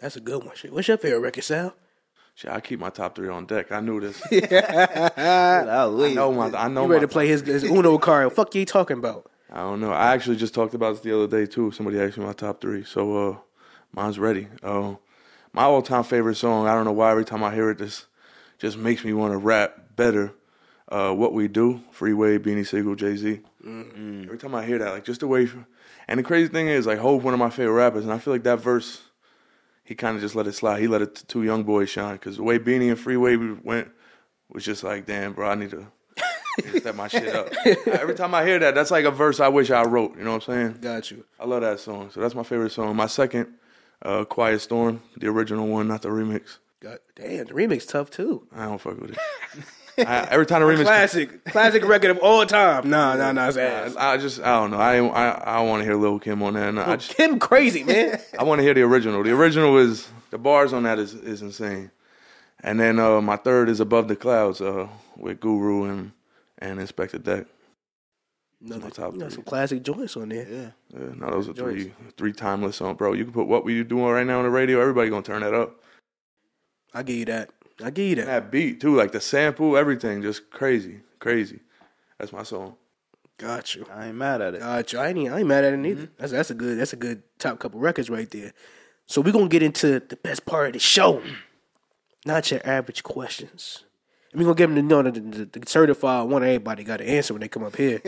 That's 0.00 0.14
a 0.14 0.20
good 0.20 0.44
one. 0.44 0.54
Shit. 0.54 0.72
What's 0.72 0.86
your 0.86 0.96
favorite 0.96 1.18
record, 1.18 1.42
Sal? 1.42 1.74
Shit, 2.36 2.52
I 2.52 2.60
keep 2.60 2.78
my 2.78 2.88
top 2.88 3.16
three 3.16 3.28
on 3.28 3.46
deck. 3.46 3.72
I 3.72 3.80
knew 3.80 3.98
this. 4.00 4.22
I 4.30 5.88
know 6.14 6.32
my. 6.32 6.56
I 6.56 6.68
know 6.68 6.84
You 6.84 6.92
ready 6.92 7.00
to 7.00 7.08
play 7.08 7.26
his, 7.26 7.40
his 7.40 7.64
Uno 7.64 7.98
card? 7.98 8.32
Fuck 8.32 8.54
you 8.54 8.64
talking 8.64 8.98
about? 8.98 9.28
I 9.50 9.56
don't 9.62 9.80
know. 9.80 9.90
I 9.90 10.14
actually 10.14 10.36
just 10.36 10.54
talked 10.54 10.74
about 10.74 10.92
this 10.92 11.00
the 11.00 11.16
other 11.16 11.26
day 11.26 11.46
too. 11.50 11.72
Somebody 11.72 11.98
asked 12.00 12.16
me 12.16 12.24
my 12.26 12.32
top 12.32 12.60
three, 12.60 12.84
so 12.84 13.30
uh, 13.30 13.36
mine's 13.92 14.20
ready. 14.20 14.46
Uh, 14.62 14.94
my 15.52 15.64
all-time 15.64 16.04
favorite 16.04 16.36
song. 16.36 16.68
I 16.68 16.74
don't 16.74 16.84
know 16.84 16.92
why. 16.92 17.10
Every 17.10 17.24
time 17.24 17.42
I 17.42 17.52
hear 17.52 17.70
it, 17.70 17.78
this 17.78 18.06
just 18.58 18.78
makes 18.78 19.04
me 19.04 19.12
want 19.14 19.32
to 19.32 19.38
rap 19.38 19.96
better. 19.96 20.32
Uh, 20.88 21.12
what 21.12 21.32
we 21.32 21.48
do, 21.48 21.80
Freeway, 21.90 22.38
Beanie 22.38 22.64
Sigel, 22.64 22.94
Jay 22.94 23.16
Z. 23.16 23.40
Every 23.66 24.38
time 24.38 24.54
I 24.54 24.64
hear 24.64 24.78
that, 24.78 24.92
like 24.92 25.04
just 25.04 25.20
the 25.20 25.26
way. 25.26 25.48
And 26.08 26.18
the 26.18 26.24
crazy 26.24 26.48
thing 26.48 26.68
is, 26.68 26.86
like 26.86 26.98
Hove, 26.98 27.22
one 27.22 27.34
of 27.34 27.40
my 27.40 27.50
favorite 27.50 27.74
rappers, 27.74 28.04
and 28.04 28.12
I 28.12 28.18
feel 28.18 28.32
like 28.32 28.44
that 28.44 28.60
verse, 28.60 29.02
he 29.84 29.94
kind 29.94 30.16
of 30.16 30.22
just 30.22 30.34
let 30.34 30.46
it 30.46 30.52
slide. 30.52 30.80
He 30.80 30.88
let 30.88 31.02
it 31.02 31.24
two 31.28 31.42
young 31.42 31.64
boys 31.64 31.90
shine 31.90 32.14
because 32.14 32.38
the 32.38 32.42
way 32.42 32.58
Beanie 32.58 32.88
and 32.88 32.98
Freeway 32.98 33.36
went 33.36 33.88
was 34.48 34.64
just 34.64 34.82
like, 34.82 35.06
damn, 35.06 35.34
bro, 35.34 35.50
I 35.50 35.54
need 35.54 35.70
to. 35.70 35.86
Step 36.78 36.96
my 36.96 37.06
shit 37.08 37.34
up. 37.34 37.48
Every 37.86 38.14
time 38.14 38.34
I 38.34 38.44
hear 38.44 38.58
that, 38.58 38.74
that's 38.74 38.90
like 38.90 39.04
a 39.04 39.10
verse 39.10 39.38
I 39.38 39.48
wish 39.48 39.70
I 39.70 39.82
wrote. 39.82 40.16
You 40.18 40.24
know 40.24 40.32
what 40.32 40.48
I'm 40.48 40.54
saying? 40.54 40.78
Got 40.80 41.10
you. 41.10 41.24
I 41.38 41.44
love 41.44 41.60
that 41.60 41.78
song. 41.78 42.10
So 42.10 42.20
that's 42.20 42.34
my 42.34 42.42
favorite 42.42 42.72
song. 42.72 42.96
My 42.96 43.06
second, 43.06 43.54
uh, 44.02 44.24
Quiet 44.24 44.60
Storm, 44.60 45.02
the 45.16 45.28
original 45.28 45.68
one, 45.68 45.86
not 45.86 46.02
the 46.02 46.08
remix. 46.08 46.58
Got, 46.80 46.98
damn, 47.14 47.46
the 47.46 47.54
remix 47.54 47.86
tough 47.88 48.10
too. 48.10 48.46
I 48.54 48.64
don't 48.64 48.80
fuck 48.80 49.00
with 49.00 49.12
it. 49.12 49.18
I, 50.06 50.28
every 50.30 50.46
time 50.46 50.60
the 50.62 50.66
remix, 50.66 50.82
Classic, 50.82 51.44
classic 51.46 51.84
record 51.84 52.10
of 52.10 52.18
all 52.18 52.44
time. 52.46 52.88
Nah, 52.88 53.14
nah, 53.16 53.32
nah, 53.32 53.48
it's 53.48 53.56
I, 53.56 53.62
ass. 53.62 53.96
I 53.96 54.16
just 54.16 54.40
I 54.40 54.60
don't 54.60 54.70
know. 54.70 54.78
I 54.78 54.96
I, 54.98 55.28
I 55.30 55.60
want 55.62 55.80
to 55.80 55.84
hear 55.84 55.96
Lil 55.96 56.18
Kim 56.18 56.42
on 56.42 56.54
that. 56.54 56.68
And 56.70 56.80
I 56.80 56.96
just 56.96 57.16
Kim 57.16 57.38
crazy 57.38 57.84
man. 57.84 58.20
I 58.38 58.44
want 58.44 58.58
to 58.58 58.62
hear 58.62 58.74
the 58.74 58.82
original. 58.82 59.22
The 59.22 59.32
original 59.32 59.76
is 59.78 60.08
the 60.30 60.38
bars 60.38 60.72
on 60.72 60.82
that 60.84 60.98
is 60.98 61.14
is 61.14 61.42
insane. 61.42 61.90
And 62.60 62.80
then 62.80 62.98
uh, 62.98 63.20
my 63.20 63.36
third 63.36 63.68
is 63.68 63.78
Above 63.80 64.08
the 64.08 64.16
Clouds 64.16 64.60
uh, 64.60 64.88
with 65.16 65.40
Guru 65.40 65.84
and 65.84 66.12
and 66.58 66.78
Inspectah 66.80 67.22
Deck. 67.22 67.46
Another, 68.64 68.90
top 68.90 69.14
you 69.14 69.20
got 69.20 69.32
some 69.32 69.44
classic 69.44 69.84
joints 69.84 70.16
on 70.16 70.30
there. 70.30 70.44
yeah. 70.50 70.70
Yeah, 70.92 71.14
no, 71.14 71.30
those 71.30 71.48
are 71.48 71.52
Joints. 71.52 71.84
three 71.84 71.92
three 72.16 72.32
timeless 72.32 72.76
songs, 72.76 72.98
bro. 72.98 73.12
You 73.12 73.24
can 73.24 73.32
put 73.32 73.46
what 73.46 73.64
we 73.64 73.84
doing 73.84 74.04
right 74.06 74.26
now 74.26 74.38
on 74.38 74.44
the 74.44 74.50
radio. 74.50 74.80
Everybody 74.80 75.10
gonna 75.10 75.22
turn 75.22 75.42
that 75.42 75.54
up. 75.54 75.76
I 76.92 77.02
give 77.04 77.16
you 77.16 77.24
that. 77.26 77.50
I 77.82 77.90
give 77.90 78.06
you 78.08 78.14
that. 78.16 78.22
And 78.22 78.30
that 78.30 78.50
beat 78.50 78.80
too, 78.80 78.94
like 78.94 79.12
the 79.12 79.20
sample, 79.20 79.76
everything, 79.76 80.22
just 80.22 80.50
crazy, 80.50 81.00
crazy. 81.18 81.60
That's 82.18 82.32
my 82.32 82.42
song. 82.42 82.74
Got 83.38 83.76
you. 83.76 83.86
I 83.92 84.08
ain't 84.08 84.16
mad 84.16 84.42
at 84.42 84.54
it. 84.54 84.60
Got 84.60 84.92
you. 84.92 84.98
I 84.98 85.08
ain't, 85.08 85.32
I 85.32 85.38
ain't 85.38 85.46
mad 85.46 85.64
at 85.64 85.72
it 85.72 85.76
neither. 85.76 86.02
Mm-hmm. 86.02 86.14
That's 86.18 86.32
that's 86.32 86.50
a 86.50 86.54
good 86.54 86.78
that's 86.78 86.92
a 86.92 86.96
good 86.96 87.22
top 87.38 87.60
couple 87.60 87.78
records 87.78 88.10
right 88.10 88.28
there. 88.30 88.52
So 89.06 89.20
we're 89.20 89.32
gonna 89.32 89.48
get 89.48 89.62
into 89.62 90.00
the 90.00 90.16
best 90.16 90.44
part 90.44 90.66
of 90.66 90.72
the 90.72 90.80
show. 90.80 91.22
Not 92.26 92.50
your 92.50 92.60
average 92.64 93.04
questions. 93.04 93.84
And 94.32 94.40
we're 94.40 94.46
gonna 94.46 94.56
give 94.56 94.74
them 94.74 94.88
the, 94.88 94.94
you 94.94 95.02
know, 95.02 95.10
the, 95.10 95.46
the, 95.46 95.60
the 95.60 95.68
certified 95.68 96.28
one 96.28 96.42
everybody 96.42 96.82
got 96.82 96.98
to 96.98 97.08
answer 97.08 97.32
when 97.32 97.40
they 97.40 97.48
come 97.48 97.62
up 97.62 97.76
here. 97.76 98.02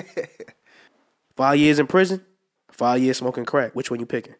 five 1.36 1.58
years 1.58 1.78
in 1.78 1.86
prison, 1.86 2.24
five 2.72 3.00
years 3.00 3.18
smoking 3.18 3.44
crack. 3.44 3.74
Which 3.74 3.90
one 3.90 4.00
you 4.00 4.06
picking? 4.06 4.34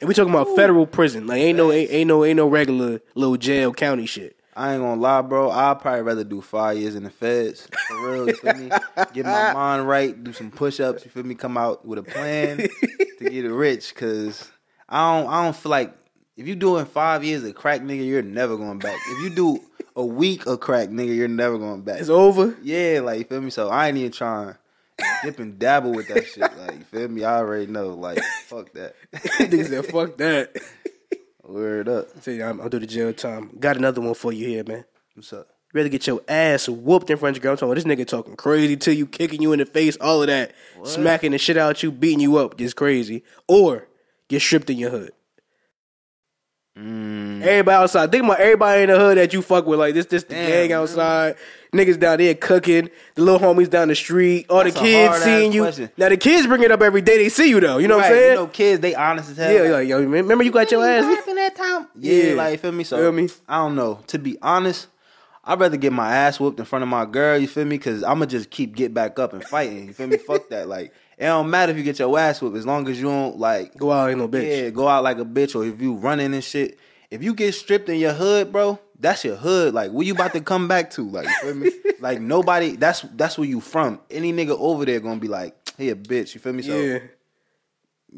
And 0.00 0.08
we 0.08 0.14
talking 0.14 0.32
about 0.32 0.54
federal 0.56 0.86
prison. 0.86 1.26
Like 1.26 1.40
ain't 1.40 1.56
no 1.56 1.72
ain't, 1.72 1.90
ain't 1.90 2.08
no 2.08 2.24
ain't 2.24 2.36
no 2.36 2.48
regular 2.48 3.00
little 3.14 3.36
jail 3.36 3.72
county 3.72 4.06
shit. 4.06 4.36
I 4.56 4.74
ain't 4.74 4.82
gonna 4.82 5.00
lie, 5.00 5.22
bro. 5.22 5.50
I'd 5.50 5.80
probably 5.80 6.02
rather 6.02 6.24
do 6.24 6.40
five 6.40 6.78
years 6.78 6.94
in 6.94 7.02
the 7.02 7.10
feds. 7.10 7.68
For 7.88 8.10
real, 8.10 8.28
you 8.28 8.34
feel 8.36 8.54
me? 8.54 8.70
Get 9.12 9.24
my 9.24 9.52
mind 9.54 9.88
right, 9.88 10.22
do 10.22 10.32
some 10.32 10.50
push 10.50 10.78
ups, 10.78 11.04
you 11.04 11.10
feel 11.10 11.24
me? 11.24 11.34
Come 11.34 11.56
out 11.56 11.84
with 11.84 11.98
a 11.98 12.02
plan 12.02 12.58
to 12.58 13.30
get 13.30 13.44
it 13.44 13.52
rich. 13.52 13.94
Cause 13.94 14.50
I 14.88 15.20
don't 15.20 15.30
I 15.30 15.44
don't 15.44 15.56
feel 15.56 15.70
like 15.70 15.94
if 16.36 16.46
you 16.46 16.54
doing 16.54 16.84
five 16.84 17.24
years 17.24 17.44
of 17.44 17.54
crack 17.54 17.80
nigga, 17.80 18.06
you're 18.06 18.22
never 18.22 18.56
going 18.56 18.78
back. 18.78 18.98
If 19.08 19.22
you 19.22 19.30
do 19.30 19.60
a 19.96 20.04
week 20.04 20.46
of 20.46 20.60
crack 20.60 20.88
nigga, 20.88 21.14
you're 21.14 21.28
never 21.28 21.58
going 21.58 21.82
back. 21.82 22.00
It's 22.00 22.08
over. 22.08 22.56
Yeah, 22.62 23.00
like 23.02 23.18
you 23.18 23.24
feel 23.24 23.40
me? 23.40 23.50
So 23.50 23.68
I 23.68 23.88
ain't 23.88 23.96
even 23.98 24.12
trying 24.12 24.48
to 24.48 24.58
dip 25.22 25.38
and 25.38 25.58
dabble 25.58 25.92
with 25.92 26.08
that 26.08 26.26
shit. 26.26 26.42
Like, 26.42 26.74
you 26.74 26.84
feel 26.84 27.08
me? 27.08 27.24
I 27.24 27.38
already 27.38 27.66
know. 27.66 27.88
Like, 27.88 28.22
fuck 28.46 28.72
that. 28.72 28.94
Niggas 29.12 29.68
said 29.68 29.86
fuck 29.86 30.16
that. 30.18 30.56
Word 31.42 31.88
up. 31.88 32.22
See, 32.22 32.42
I'm, 32.42 32.60
I'll 32.60 32.68
do 32.68 32.78
the 32.78 32.86
jail 32.86 33.12
time. 33.12 33.56
Got 33.58 33.76
another 33.76 34.00
one 34.00 34.14
for 34.14 34.32
you 34.32 34.46
here, 34.46 34.64
man. 34.64 34.84
What's 35.14 35.32
up? 35.32 35.48
You 35.72 35.78
rather 35.78 35.88
get 35.88 36.06
your 36.06 36.22
ass 36.28 36.68
whooped 36.68 37.10
in 37.10 37.16
front 37.16 37.36
of 37.36 37.42
your 37.42 37.42
girl. 37.42 37.52
I'm 37.52 37.56
talking 37.58 37.72
about 37.72 37.98
this 37.98 38.06
nigga 38.06 38.08
talking 38.08 38.36
crazy 38.36 38.76
to 38.76 38.94
you, 38.94 39.06
kicking 39.06 39.42
you 39.42 39.52
in 39.52 39.58
the 39.58 39.66
face, 39.66 39.96
all 40.00 40.22
of 40.22 40.28
that, 40.28 40.54
smacking 40.84 41.32
the 41.32 41.38
shit 41.38 41.56
out 41.56 41.76
of 41.76 41.82
you, 41.82 41.90
beating 41.90 42.20
you 42.20 42.36
up, 42.38 42.56
just 42.56 42.76
crazy, 42.76 43.24
or 43.48 43.88
get 44.28 44.40
stripped 44.40 44.70
in 44.70 44.78
your 44.78 44.90
hood. 44.90 45.12
Mm. 46.78 47.40
Everybody 47.42 47.74
outside. 47.76 48.10
Think 48.10 48.24
about 48.24 48.40
everybody 48.40 48.82
in 48.82 48.88
the 48.90 48.98
hood 48.98 49.16
that 49.16 49.32
you 49.32 49.42
fuck 49.42 49.64
with. 49.66 49.78
Like 49.78 49.94
this, 49.94 50.06
this 50.06 50.24
the 50.24 50.34
Damn, 50.34 50.48
gang 50.48 50.68
man. 50.70 50.78
outside. 50.80 51.36
Niggas 51.72 51.98
down 52.00 52.18
there 52.18 52.34
cooking. 52.34 52.90
The 53.14 53.22
little 53.22 53.38
homies 53.40 53.70
down 53.70 53.88
the 53.88 53.94
street. 53.94 54.46
All 54.50 54.62
That's 54.64 54.74
the 54.74 54.80
kids 54.80 55.16
seeing 55.22 55.52
you. 55.52 55.62
question. 55.62 55.90
Now 55.96 56.08
the 56.08 56.16
kids 56.16 56.46
bring 56.48 56.62
it 56.64 56.72
up 56.72 56.82
every 56.82 57.00
day. 57.02 57.16
They 57.18 57.28
see 57.28 57.48
you 57.48 57.60
though. 57.60 57.78
You 57.78 57.86
know 57.86 57.96
what 57.98 58.06
I'm 58.06 58.12
saying? 58.12 58.30
You 58.30 58.36
know, 58.36 58.46
kids, 58.48 58.80
they 58.80 58.94
honest 58.94 59.30
as 59.30 59.36
hell. 59.36 59.52
yeah, 59.52 59.70
like 59.70 59.88
yo, 59.88 60.00
remember 60.02 60.42
you 60.42 60.50
got 60.50 60.70
your 60.72 60.84
ass. 60.84 61.04
in 61.28 61.36
that 61.36 61.54
time. 61.56 61.86
Yeah, 61.98 62.12
Yeah. 62.30 62.34
like 62.34 62.58
feel 62.60 62.72
me. 62.72 62.82
So 62.84 62.96
Feel 62.96 63.12
me? 63.12 63.28
I 63.48 63.58
don't 63.58 63.76
know. 63.76 64.00
To 64.08 64.18
be 64.18 64.36
honest, 64.42 64.88
I'd 65.44 65.60
rather 65.60 65.76
get 65.76 65.92
my 65.92 66.12
ass 66.14 66.40
whooped 66.40 66.58
in 66.58 66.64
front 66.64 66.82
of 66.82 66.88
my 66.88 67.04
girl. 67.04 67.38
You 67.38 67.46
feel 67.46 67.64
me? 67.66 67.76
Because 67.76 68.02
I'm 68.02 68.14
gonna 68.18 68.26
just 68.26 68.50
keep 68.50 68.74
get 68.74 68.92
back 68.94 69.18
up 69.20 69.32
and 69.32 69.44
fighting. 69.44 69.86
You 69.88 69.92
feel 69.92 70.06
me? 70.08 70.16
Fuck 70.16 70.48
that. 70.48 70.68
Like 70.68 70.92
it 71.18 71.24
don't 71.26 71.48
matter 71.50 71.72
if 71.72 71.78
you 71.78 71.84
get 71.84 71.98
your 71.98 72.18
ass 72.18 72.40
whooped 72.42 72.56
as 72.56 72.66
long 72.66 72.88
as 72.88 72.98
you 72.98 73.04
don't 73.06 73.38
like 73.38 73.76
Go 73.76 73.92
out 73.92 74.10
ain't 74.10 74.18
no 74.18 74.28
bitch. 74.28 74.64
yeah 74.64 74.70
go 74.70 74.88
out 74.88 75.04
like 75.04 75.18
a 75.18 75.24
bitch 75.24 75.54
or 75.54 75.64
if 75.64 75.80
you 75.80 75.94
running 75.94 76.34
and 76.34 76.42
shit. 76.44 76.78
If 77.10 77.22
you 77.22 77.34
get 77.34 77.52
stripped 77.54 77.88
in 77.88 78.00
your 78.00 78.12
hood, 78.12 78.50
bro, 78.50 78.80
that's 78.98 79.24
your 79.24 79.36
hood. 79.36 79.72
Like, 79.72 79.92
where 79.92 80.04
you 80.04 80.14
about 80.14 80.32
to 80.32 80.40
come 80.40 80.66
back 80.66 80.90
to? 80.92 81.08
Like, 81.08 81.28
you 81.28 81.34
feel 81.42 81.54
me? 81.54 81.70
like 82.00 82.20
nobody. 82.20 82.74
That's 82.74 83.02
that's 83.14 83.38
where 83.38 83.46
you 83.46 83.60
from. 83.60 84.00
Any 84.10 84.32
nigga 84.32 84.56
over 84.58 84.84
there 84.84 84.98
gonna 84.98 85.20
be 85.20 85.28
like, 85.28 85.54
he 85.78 85.90
a 85.90 85.94
bitch. 85.94 86.34
You 86.34 86.40
feel 86.40 86.52
me? 86.54 86.62
So 86.64 86.76
Yeah, 86.76 86.98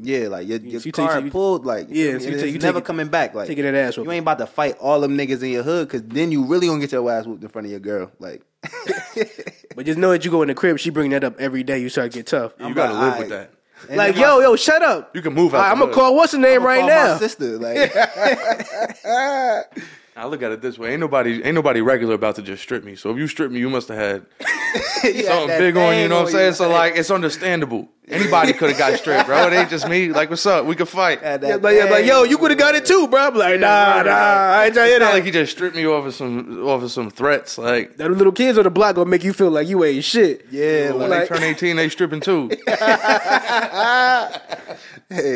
yeah, 0.01 0.29
like 0.29 0.49
your, 0.49 0.61
your 0.61 0.81
so 0.81 0.87
you 0.87 0.93
car 0.93 1.21
you- 1.21 1.31
pulled, 1.31 1.67
like 1.67 1.89
Yeah, 1.91 2.17
so 2.19 2.29
you 2.29 2.39
take- 2.39 2.53
you 2.55 2.59
never 2.59 2.79
it- 2.79 2.85
coming 2.87 3.09
back. 3.09 3.35
Like 3.35 3.49
taking 3.49 3.65
that 3.65 3.75
ass 3.75 3.99
you 3.99 4.11
ain't 4.11 4.23
about 4.23 4.39
to 4.39 4.47
fight 4.47 4.79
all 4.79 5.01
them 5.01 5.17
niggas 5.19 5.43
in 5.43 5.51
your 5.51 5.63
hood, 5.63 5.91
cause 5.91 6.03
then 6.03 6.33
you 6.33 6.45
really 6.47 6.67
gonna 6.69 6.81
get 6.81 6.93
your 6.93 7.11
ass 7.11 7.27
whooped 7.27 7.43
in 7.43 7.51
front 7.51 7.67
of 7.67 7.71
your 7.73 7.81
girl. 7.81 8.11
Like, 8.19 8.43
but 9.77 9.87
just 9.87 9.99
know 9.99 10.11
that 10.11 10.25
you 10.25 10.31
go 10.31 10.43
in 10.43 10.49
the 10.49 10.55
crib. 10.55 10.79
She 10.79 10.91
bring 10.91 11.11
that 11.11 11.23
up 11.23 11.39
every 11.39 11.63
day. 11.63 11.79
You 11.79 11.89
start 11.89 12.11
to 12.13 12.19
get 12.19 12.27
tough. 12.27 12.55
You 12.59 12.75
gotta 12.75 12.95
like, 12.95 13.03
live 13.03 13.19
with 13.21 13.29
that. 13.29 13.51
And 13.89 13.99
like 13.99 14.15
then 14.15 14.23
yo, 14.23 14.37
my- 14.39 14.43
yo, 14.43 14.57
shut 14.57 14.83
up. 14.83 15.15
You 15.15 15.23
can 15.23 15.35
move 15.35 15.55
out. 15.55 15.71
I'm 15.71 15.79
gonna 15.79 15.93
call 15.93 16.17
what's 16.17 16.33
her 16.33 16.39
name 16.39 16.63
I'ma 16.63 16.67
right 16.67 16.81
call 16.81 16.89
now. 16.89 17.13
my 17.13 17.19
sister. 17.19 17.59
Like, 17.59 17.93
I 20.19 20.25
look 20.27 20.43
at 20.43 20.51
it 20.51 20.63
this 20.63 20.79
way: 20.79 20.93
ain't 20.93 21.01
nobody, 21.01 21.43
ain't 21.45 21.55
nobody 21.55 21.83
regular 21.83 22.15
about 22.15 22.37
to 22.37 22.43
just 22.43 22.63
strip 22.63 22.83
me. 22.85 22.97
So 22.97 23.11
if 23.11 23.19
you 23.19 23.27
strip 23.29 23.51
me, 23.53 23.59
you 23.61 23.69
must 23.69 23.89
have 23.89 23.99
had 23.99 24.27
you 25.05 25.13
had 25.13 25.25
something 25.27 25.59
big 25.59 25.77
on 25.77 25.95
you. 25.95 26.03
You 26.05 26.09
know 26.09 26.23
what 26.23 26.29
I'm 26.29 26.33
saying? 26.33 26.55
So 26.55 26.71
like, 26.71 26.97
it's 26.97 27.11
understandable. 27.11 27.89
Anybody 28.09 28.53
could 28.55 28.71
have 28.71 28.79
got 28.79 28.99
stripped, 28.99 29.27
bro. 29.27 29.47
It 29.49 29.53
ain't 29.53 29.69
just 29.69 29.87
me. 29.89 30.11
Like, 30.13 30.31
what's 30.31 30.47
up? 30.47 30.65
We 30.65 30.75
could 30.75 30.89
fight. 30.89 31.21
Had 31.21 31.43
Yeah, 31.43 31.49
that 31.59 31.63
like, 31.63 31.77
yeah, 31.77 31.85
like 31.85 32.07
yo, 32.07 32.23
you 32.23 32.39
could 32.39 32.51
have 32.53 32.59
got 32.59 32.75
it 32.77 32.87
too, 32.87 33.09
bro. 33.09 33.21
I'm 33.27 33.35
like, 33.35 33.61
nah, 33.61 34.03
nah, 34.05 34.11
I 34.11 34.67
ain't 34.67 34.75
trying 34.75 34.87
to 34.87 34.91
hear 34.91 34.97
It's 34.97 35.01
not 35.01 35.07
that. 35.09 35.15
like 35.15 35.25
he 35.25 35.31
just 35.33 35.53
stripped 35.53 35.77
me 35.77 35.85
off 35.87 36.07
of 36.07 36.15
some, 36.15 36.67
off 36.67 36.83
of 36.83 36.91
some 36.93 37.11
threats. 37.11 37.59
Like, 37.59 37.97
That 37.97 38.11
little 38.11 38.33
kids 38.33 38.57
on 38.59 38.65
the 38.65 38.71
block 38.71 38.95
gonna 38.95 39.11
make 39.11 39.25
you 39.25 39.33
feel 39.33 39.51
like 39.51 39.67
you 39.69 39.85
ain't 39.85 40.05
shit. 40.05 40.47
Yeah, 40.51 40.93
when 40.93 41.11
like, 41.11 41.29
they 41.29 41.35
turn 41.35 41.43
18, 41.43 41.77
they 41.77 41.89
stripping 41.89 42.21
too. 42.21 42.49
hey, 42.67 42.73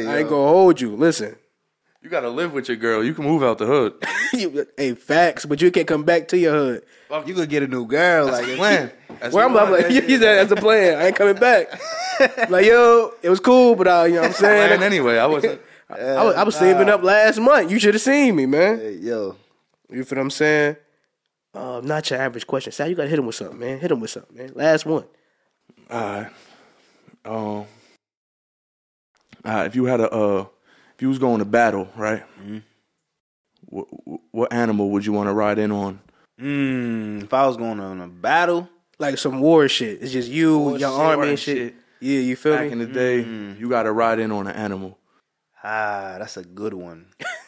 I 0.06 0.18
ain't 0.18 0.28
gonna 0.28 0.48
hold 0.48 0.80
you. 0.80 0.94
Listen, 0.96 1.36
You 2.02 2.08
gotta 2.08 2.30
live 2.30 2.52
with 2.52 2.68
your 2.68 2.76
girl. 2.76 3.02
You 3.04 3.14
can 3.14 3.24
move 3.24 3.42
out 3.42 3.58
the 3.58 3.66
hood. 3.66 3.94
You- 4.38 4.66
hey, 4.76 4.94
facts, 4.94 5.44
but 5.46 5.60
you 5.60 5.70
can't 5.70 5.86
come 5.88 6.04
back 6.04 6.28
to 6.28 6.38
your 6.38 6.52
hood. 6.52 6.82
you 7.26 7.34
could 7.34 7.48
get 7.48 7.62
a 7.62 7.66
new 7.66 7.86
girl. 7.86 8.26
Like, 8.26 8.46
if 8.48 8.56
Plan. 8.56 8.90
That's 9.20 9.34
Where 9.34 9.44
I'm, 9.44 9.52
the 9.52 9.60
I'm 9.60 9.70
like, 9.72 9.86
plan. 9.86 10.02
he 10.04 10.16
said 10.18 10.38
that's 10.38 10.48
the 10.50 10.56
plan. 10.56 10.98
I 10.98 11.06
ain't 11.08 11.16
coming 11.16 11.34
back. 11.36 11.68
like, 12.50 12.64
yo, 12.66 13.12
it 13.22 13.28
was 13.30 13.40
cool, 13.40 13.74
but 13.74 13.86
uh, 13.88 14.04
you 14.04 14.14
know 14.14 14.20
what 14.22 14.26
I'm 14.28 14.32
saying? 14.34 14.68
Plan 14.68 14.82
anyway. 14.82 15.18
I 15.18 15.26
wasn't. 15.26 15.60
I 15.90 16.22
was, 16.24 16.34
I 16.36 16.42
was 16.44 16.54
saving 16.56 16.88
up 16.88 17.02
last 17.02 17.38
month. 17.40 17.70
You 17.70 17.78
should 17.80 17.94
have 17.94 18.00
seen 18.02 18.36
me, 18.36 18.46
man. 18.46 18.78
Hey, 18.78 18.94
yo, 18.94 19.36
You 19.90 20.04
feel 20.04 20.16
what 20.18 20.22
I'm 20.22 20.30
saying? 20.30 20.76
Uh, 21.52 21.80
not 21.82 22.08
your 22.08 22.20
average 22.20 22.46
question. 22.46 22.72
Sal, 22.72 22.88
you 22.88 22.94
gotta 22.94 23.08
hit 23.08 23.18
him 23.18 23.26
with 23.26 23.34
something, 23.34 23.58
man. 23.58 23.80
Hit 23.80 23.90
him 23.90 23.98
with 23.98 24.10
something, 24.10 24.36
man. 24.36 24.52
Last 24.54 24.86
one. 24.86 25.04
Alright. 25.90 26.28
Um. 27.24 27.64
Alright. 29.44 29.66
If 29.66 29.74
you 29.74 29.86
had 29.86 30.00
a, 30.00 30.10
uh, 30.10 30.46
if 30.94 31.02
you 31.02 31.08
was 31.08 31.18
going 31.18 31.40
to 31.40 31.44
battle, 31.44 31.88
right? 31.96 32.22
What, 33.70 33.86
what 34.32 34.52
animal 34.52 34.90
would 34.90 35.06
you 35.06 35.12
want 35.12 35.28
to 35.28 35.32
ride 35.32 35.58
in 35.58 35.72
on? 35.72 36.00
mm, 36.40 37.22
if 37.22 37.32
I 37.32 37.46
was 37.46 37.56
going 37.56 37.80
on 37.80 38.00
a 38.00 38.08
battle, 38.08 38.68
Like 38.98 39.16
some 39.18 39.40
war 39.40 39.68
shit. 39.68 40.02
It's 40.02 40.12
just 40.12 40.28
you, 40.30 40.58
War 40.58 40.70
your 40.78 40.90
shit. 40.90 40.98
army 41.00 41.28
and 41.30 41.38
shit. 41.38 41.56
shit. 41.56 41.74
Yeah, 42.00 42.20
you 42.20 42.36
feel 42.36 42.56
Back 42.56 42.66
me? 42.66 42.72
in 42.72 42.78
the 42.78 42.86
day, 42.86 43.20
you 43.58 43.68
got 43.68 43.82
to 43.84 43.92
ride 43.92 44.18
in 44.20 44.32
on 44.32 44.46
an 44.46 44.56
animal. 44.56 44.98
ah, 45.62 46.16
that's 46.18 46.36
a 46.36 46.44
good 46.44 46.74
one. 46.74 47.06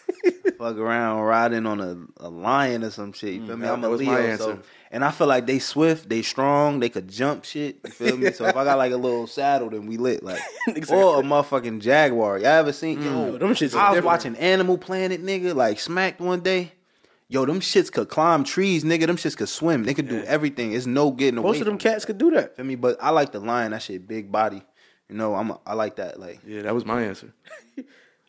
Fuck 0.58 0.76
around 0.76 1.22
riding 1.22 1.66
on 1.66 1.80
a, 1.80 2.24
a 2.24 2.28
lion 2.28 2.84
or 2.84 2.90
some 2.90 3.12
shit. 3.12 3.34
You 3.34 3.40
mm, 3.40 3.46
feel 3.46 3.56
me? 3.56 3.66
that- 3.66 3.72
I'm 3.72 3.84
a 3.84 3.88
Leo, 3.90 4.10
my 4.10 4.36
so 4.36 4.50
answer. 4.50 4.62
and 4.90 5.04
I 5.04 5.10
feel 5.10 5.26
like 5.26 5.46
they 5.46 5.58
swift, 5.58 6.08
they 6.08 6.22
strong, 6.22 6.80
they 6.80 6.88
could 6.88 7.08
jump 7.08 7.44
shit. 7.44 7.78
You 7.84 7.90
feel 7.90 8.16
me? 8.16 8.32
So 8.32 8.46
if 8.46 8.56
I 8.56 8.64
got 8.64 8.78
like 8.78 8.92
a 8.92 8.96
little 8.96 9.26
saddle, 9.26 9.70
then 9.70 9.86
we 9.86 9.96
lit 9.96 10.22
like 10.22 10.40
or 10.90 11.20
a 11.20 11.22
motherfucking 11.22 11.80
jaguar. 11.80 12.38
Y'all 12.38 12.46
ever 12.46 12.72
seen? 12.72 13.02
Yo, 13.02 13.10
mm. 13.10 13.38
them 13.38 13.50
shits 13.50 13.74
I 13.74 13.90
was 13.90 13.96
different. 13.96 14.04
watching 14.04 14.36
Animal 14.36 14.78
Planet, 14.78 15.22
nigga, 15.22 15.54
like 15.54 15.80
smacked 15.80 16.20
one 16.20 16.40
day. 16.40 16.72
Yo, 17.28 17.46
them 17.46 17.60
shits 17.60 17.90
could 17.90 18.10
climb 18.10 18.44
trees, 18.44 18.84
nigga. 18.84 19.06
Them 19.06 19.16
shits 19.16 19.36
could 19.36 19.48
swim. 19.48 19.84
They 19.84 19.94
could 19.94 20.06
do 20.06 20.22
everything. 20.24 20.74
It's 20.74 20.84
no 20.84 21.10
getting 21.10 21.38
away. 21.38 21.48
Most 21.48 21.60
of 21.60 21.66
them 21.66 21.78
cats 21.78 22.04
could 22.04 22.18
do 22.18 22.30
that. 22.32 22.56
Feel 22.56 22.66
me? 22.66 22.74
But 22.74 22.98
I 23.02 23.08
like 23.08 23.32
the 23.32 23.40
lion. 23.40 23.70
That 23.70 23.80
shit, 23.80 24.06
big 24.06 24.30
body. 24.30 24.62
You 25.08 25.16
know, 25.16 25.34
I'm. 25.34 25.50
A, 25.50 25.60
I 25.66 25.72
like 25.72 25.96
that. 25.96 26.20
Like 26.20 26.40
Yeah, 26.46 26.62
that 26.62 26.74
was 26.74 26.84
my 26.84 27.02
answer. 27.02 27.32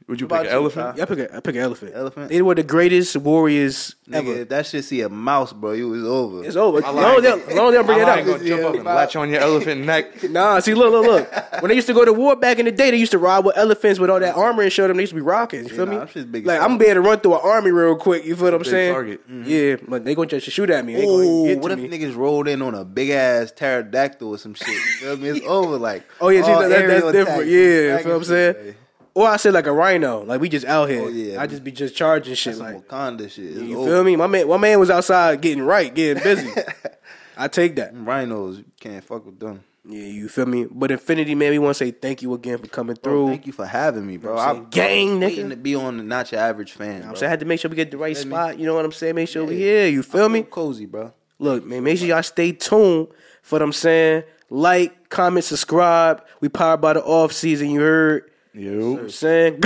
Would 0.08 0.20
you 0.22 0.28
pick 0.28 0.42
an 0.42 0.48
elephant? 0.48 0.98
Yeah, 0.98 1.04
I 1.04 1.06
pick 1.06 1.20
a, 1.20 1.36
I 1.36 1.40
pick 1.40 1.56
an 1.56 1.62
elephant. 1.62 1.92
Elephant? 1.96 2.30
They 2.30 2.42
were 2.42 2.56
the 2.56 2.64
greatest 2.64 3.16
warriors 3.18 3.96
nigga, 4.08 4.16
ever. 4.16 4.34
if 4.42 4.50
that 4.50 4.66
shit 4.66 4.84
see 4.84 5.02
a 5.02 5.08
mouse, 5.10 5.54
bro, 5.54 5.72
you 5.72 5.90
was 5.90 6.04
over. 6.04 6.44
It's 6.44 6.56
over. 6.56 6.82
Long 6.82 7.18
as 7.18 7.22
they, 7.24 7.30
lion- 7.32 7.56
long 7.56 7.72
they 7.72 7.78
don't 7.78 7.86
bring 7.86 7.98
My 8.00 8.04
it 8.04 8.08
lion 8.08 8.20
up. 8.20 8.26
gonna 8.38 8.48
jump 8.50 8.64
up 8.64 8.76
and 8.76 8.84
latch 8.84 9.16
on 9.16 9.30
your 9.30 9.40
elephant 9.50 9.86
neck. 9.86 10.24
Nah, 10.30 10.60
see, 10.60 10.74
look, 10.74 10.92
look, 10.92 11.06
look. 11.06 11.44
When 11.64 11.70
they 11.70 11.76
used 11.76 11.88
to 11.88 11.94
go 11.94 12.04
to 12.04 12.12
war 12.12 12.36
back 12.36 12.60
in 12.60 12.66
the 12.66 12.72
day, 12.72 12.92
they 12.92 12.98
used 12.98 13.12
to 13.14 13.18
ride 13.18 13.46
with 13.46 13.56
elephants 13.58 13.98
with 14.00 14.10
all 14.10 14.20
that 14.20 14.36
armor 14.36 14.64
and 14.64 14.74
show 14.74 14.86
them. 14.88 14.98
They 14.98 15.04
used 15.04 15.12
to 15.12 15.16
be 15.16 15.22
rocking. 15.22 15.64
You 15.64 15.70
feel 15.70 15.86
nah, 15.86 15.92
me? 15.94 15.98
them 16.00 16.08
shit's 16.10 16.26
big 16.26 16.44
as 16.44 16.48
like 16.48 16.58
fuck. 16.58 16.64
I'm 16.66 16.72
gonna 16.78 16.80
be 16.80 16.86
able 16.92 17.04
to 17.04 17.10
run 17.10 17.20
through 17.22 17.36
an 17.36 17.42
army 17.44 17.72
real 17.72 17.96
quick. 17.96 18.26
You 18.26 18.36
feel 18.36 18.46
what 18.46 18.54
I'm 18.56 18.60
Big 18.64 18.70
saying? 18.70 18.94
target. 18.94 19.30
Mm-hmm. 19.30 19.44
Yeah, 19.50 19.76
but 19.88 20.04
they 20.04 20.14
gonna 20.16 20.28
just 20.28 20.50
shoot 20.50 20.70
at 20.70 20.84
me. 20.84 20.96
They 20.96 21.06
gonna 21.06 21.24
Ooh, 21.24 21.46
get 21.48 21.60
what 21.60 21.70
to 21.70 21.82
if 21.82 21.90
me. 21.90 21.98
niggas 21.98 22.16
rolled 22.18 22.50
in 22.50 22.62
on 22.62 22.76
a 22.76 22.84
big 22.84 23.12
ass 23.12 23.52
pterodactyl 23.52 24.28
or 24.28 24.38
some 24.38 24.54
shit? 24.56 24.68
You 24.68 24.76
feel 24.76 25.18
me? 25.18 25.30
It's 25.30 25.46
over. 25.48 25.78
Like 25.78 26.04
Oh 26.20 26.28
yeah, 26.30 26.42
see, 26.44 26.52
all 26.52 26.60
that, 26.62 26.68
that- 26.70 26.82
aerial 26.82 27.12
that's 27.12 27.14
different. 27.14 27.40
attacks, 27.44 27.50
Yeah, 27.52 27.98
you 27.98 28.04
feel 28.04 28.12
what 28.12 28.18
I'm 28.18 28.24
saying? 28.26 28.76
Or 29.16 29.28
I 29.28 29.38
said 29.38 29.54
like 29.54 29.68
a 29.68 29.72
rhino. 29.72 30.24
Like 30.24 30.42
we 30.42 30.50
just 30.50 30.66
out 30.66 30.90
here. 30.90 31.04
Oh, 31.04 31.08
yeah. 31.08 31.40
I 31.42 31.46
just 31.48 31.64
be 31.64 31.72
just 31.72 31.96
charging 31.96 32.34
shit. 32.36 32.58
Like 32.58 32.88
Wakanda 32.88 33.30
shit. 33.30 33.46
It's 33.46 33.62
you 33.62 33.80
over. 33.80 33.90
feel 33.90 34.04
me? 34.04 34.16
My 34.16 34.28
man, 34.28 34.48
my 34.48 34.58
man 34.58 34.80
was 34.80 34.90
outside 34.90 35.40
getting 35.42 35.64
right, 35.64 35.94
getting 35.94 36.24
busy. 36.24 36.50
I 37.38 37.48
take 37.48 37.76
that. 37.76 37.92
Rhinos, 37.96 38.62
can't 38.80 39.04
fuck 39.04 39.26
with 39.26 39.40
them. 39.40 39.64
Yeah, 39.86 40.06
you 40.06 40.30
feel 40.30 40.46
me? 40.46 40.66
But 40.70 40.92
Infinity 40.92 41.36
man, 41.36 41.52
we 41.52 41.60
want 41.60 41.76
to 41.76 41.86
say 41.86 41.92
thank 41.92 42.22
you 42.22 42.34
again 42.34 42.58
for 42.58 42.68
coming 42.68 42.96
Bro, 43.02 43.12
through. 43.12 43.28
thank 43.30 43.48
you 43.48 43.54
for 43.54 43.66
having 43.66 44.08
me, 44.08 44.16
bro. 44.18 44.36
know 44.36 44.42
I'm 44.42 44.56
I'm? 44.58 44.70
Gang, 44.70 45.20
waiting 45.20 45.48
nigga. 45.48 45.50
to 45.50 45.56
be 45.58 45.76
on 45.76 45.98
the 45.98 46.04
Not 46.04 46.32
Your 46.32 46.40
Average 46.42 46.72
Fan. 46.72 47.04
I'm 47.04 47.16
saying 47.18 47.28
I 47.28 47.30
had 47.32 47.40
to 47.42 47.46
make 47.46 47.60
sure 47.60 47.70
we 47.70 47.76
get 47.76 47.92
the 47.92 47.98
right 47.98 48.16
Feel 48.16 48.26
me? 48.26 48.32
spot. 48.32 48.58
You 48.60 48.66
know 48.66 48.76
what 48.76 48.86
I'm 48.86 48.92
saying? 48.94 49.16
Make 49.16 49.28
sure 49.28 49.44
we 49.46 49.58
here. 49.58 49.88
You 49.88 50.02
feel 50.02 50.30
me? 50.30 50.44
cozy, 50.44 50.86
bro. 50.86 51.12
Look, 51.38 51.66
man, 51.66 51.84
make 51.84 51.98
sure 51.98 52.08
y'all 52.08 52.24
stay 52.24 52.54
tuned 52.54 53.10
for 53.42 53.56
what 53.56 53.62
I'm 53.62 53.74
saying. 53.74 54.24
Like, 54.50 55.10
comment, 55.10 55.44
subscribe. 55.44 56.24
We 56.40 56.48
powered 56.48 56.80
by 56.80 56.94
the 56.94 57.04
off 57.04 57.34
season. 57.34 57.70
You 57.70 57.82
heard? 57.82 58.30
You. 58.54 58.94
what 58.94 59.02
I'm 59.04 59.10
saying. 59.10 59.62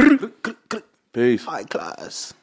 Peace. 1.11 1.43
High 1.43 1.63
class. 1.63 2.33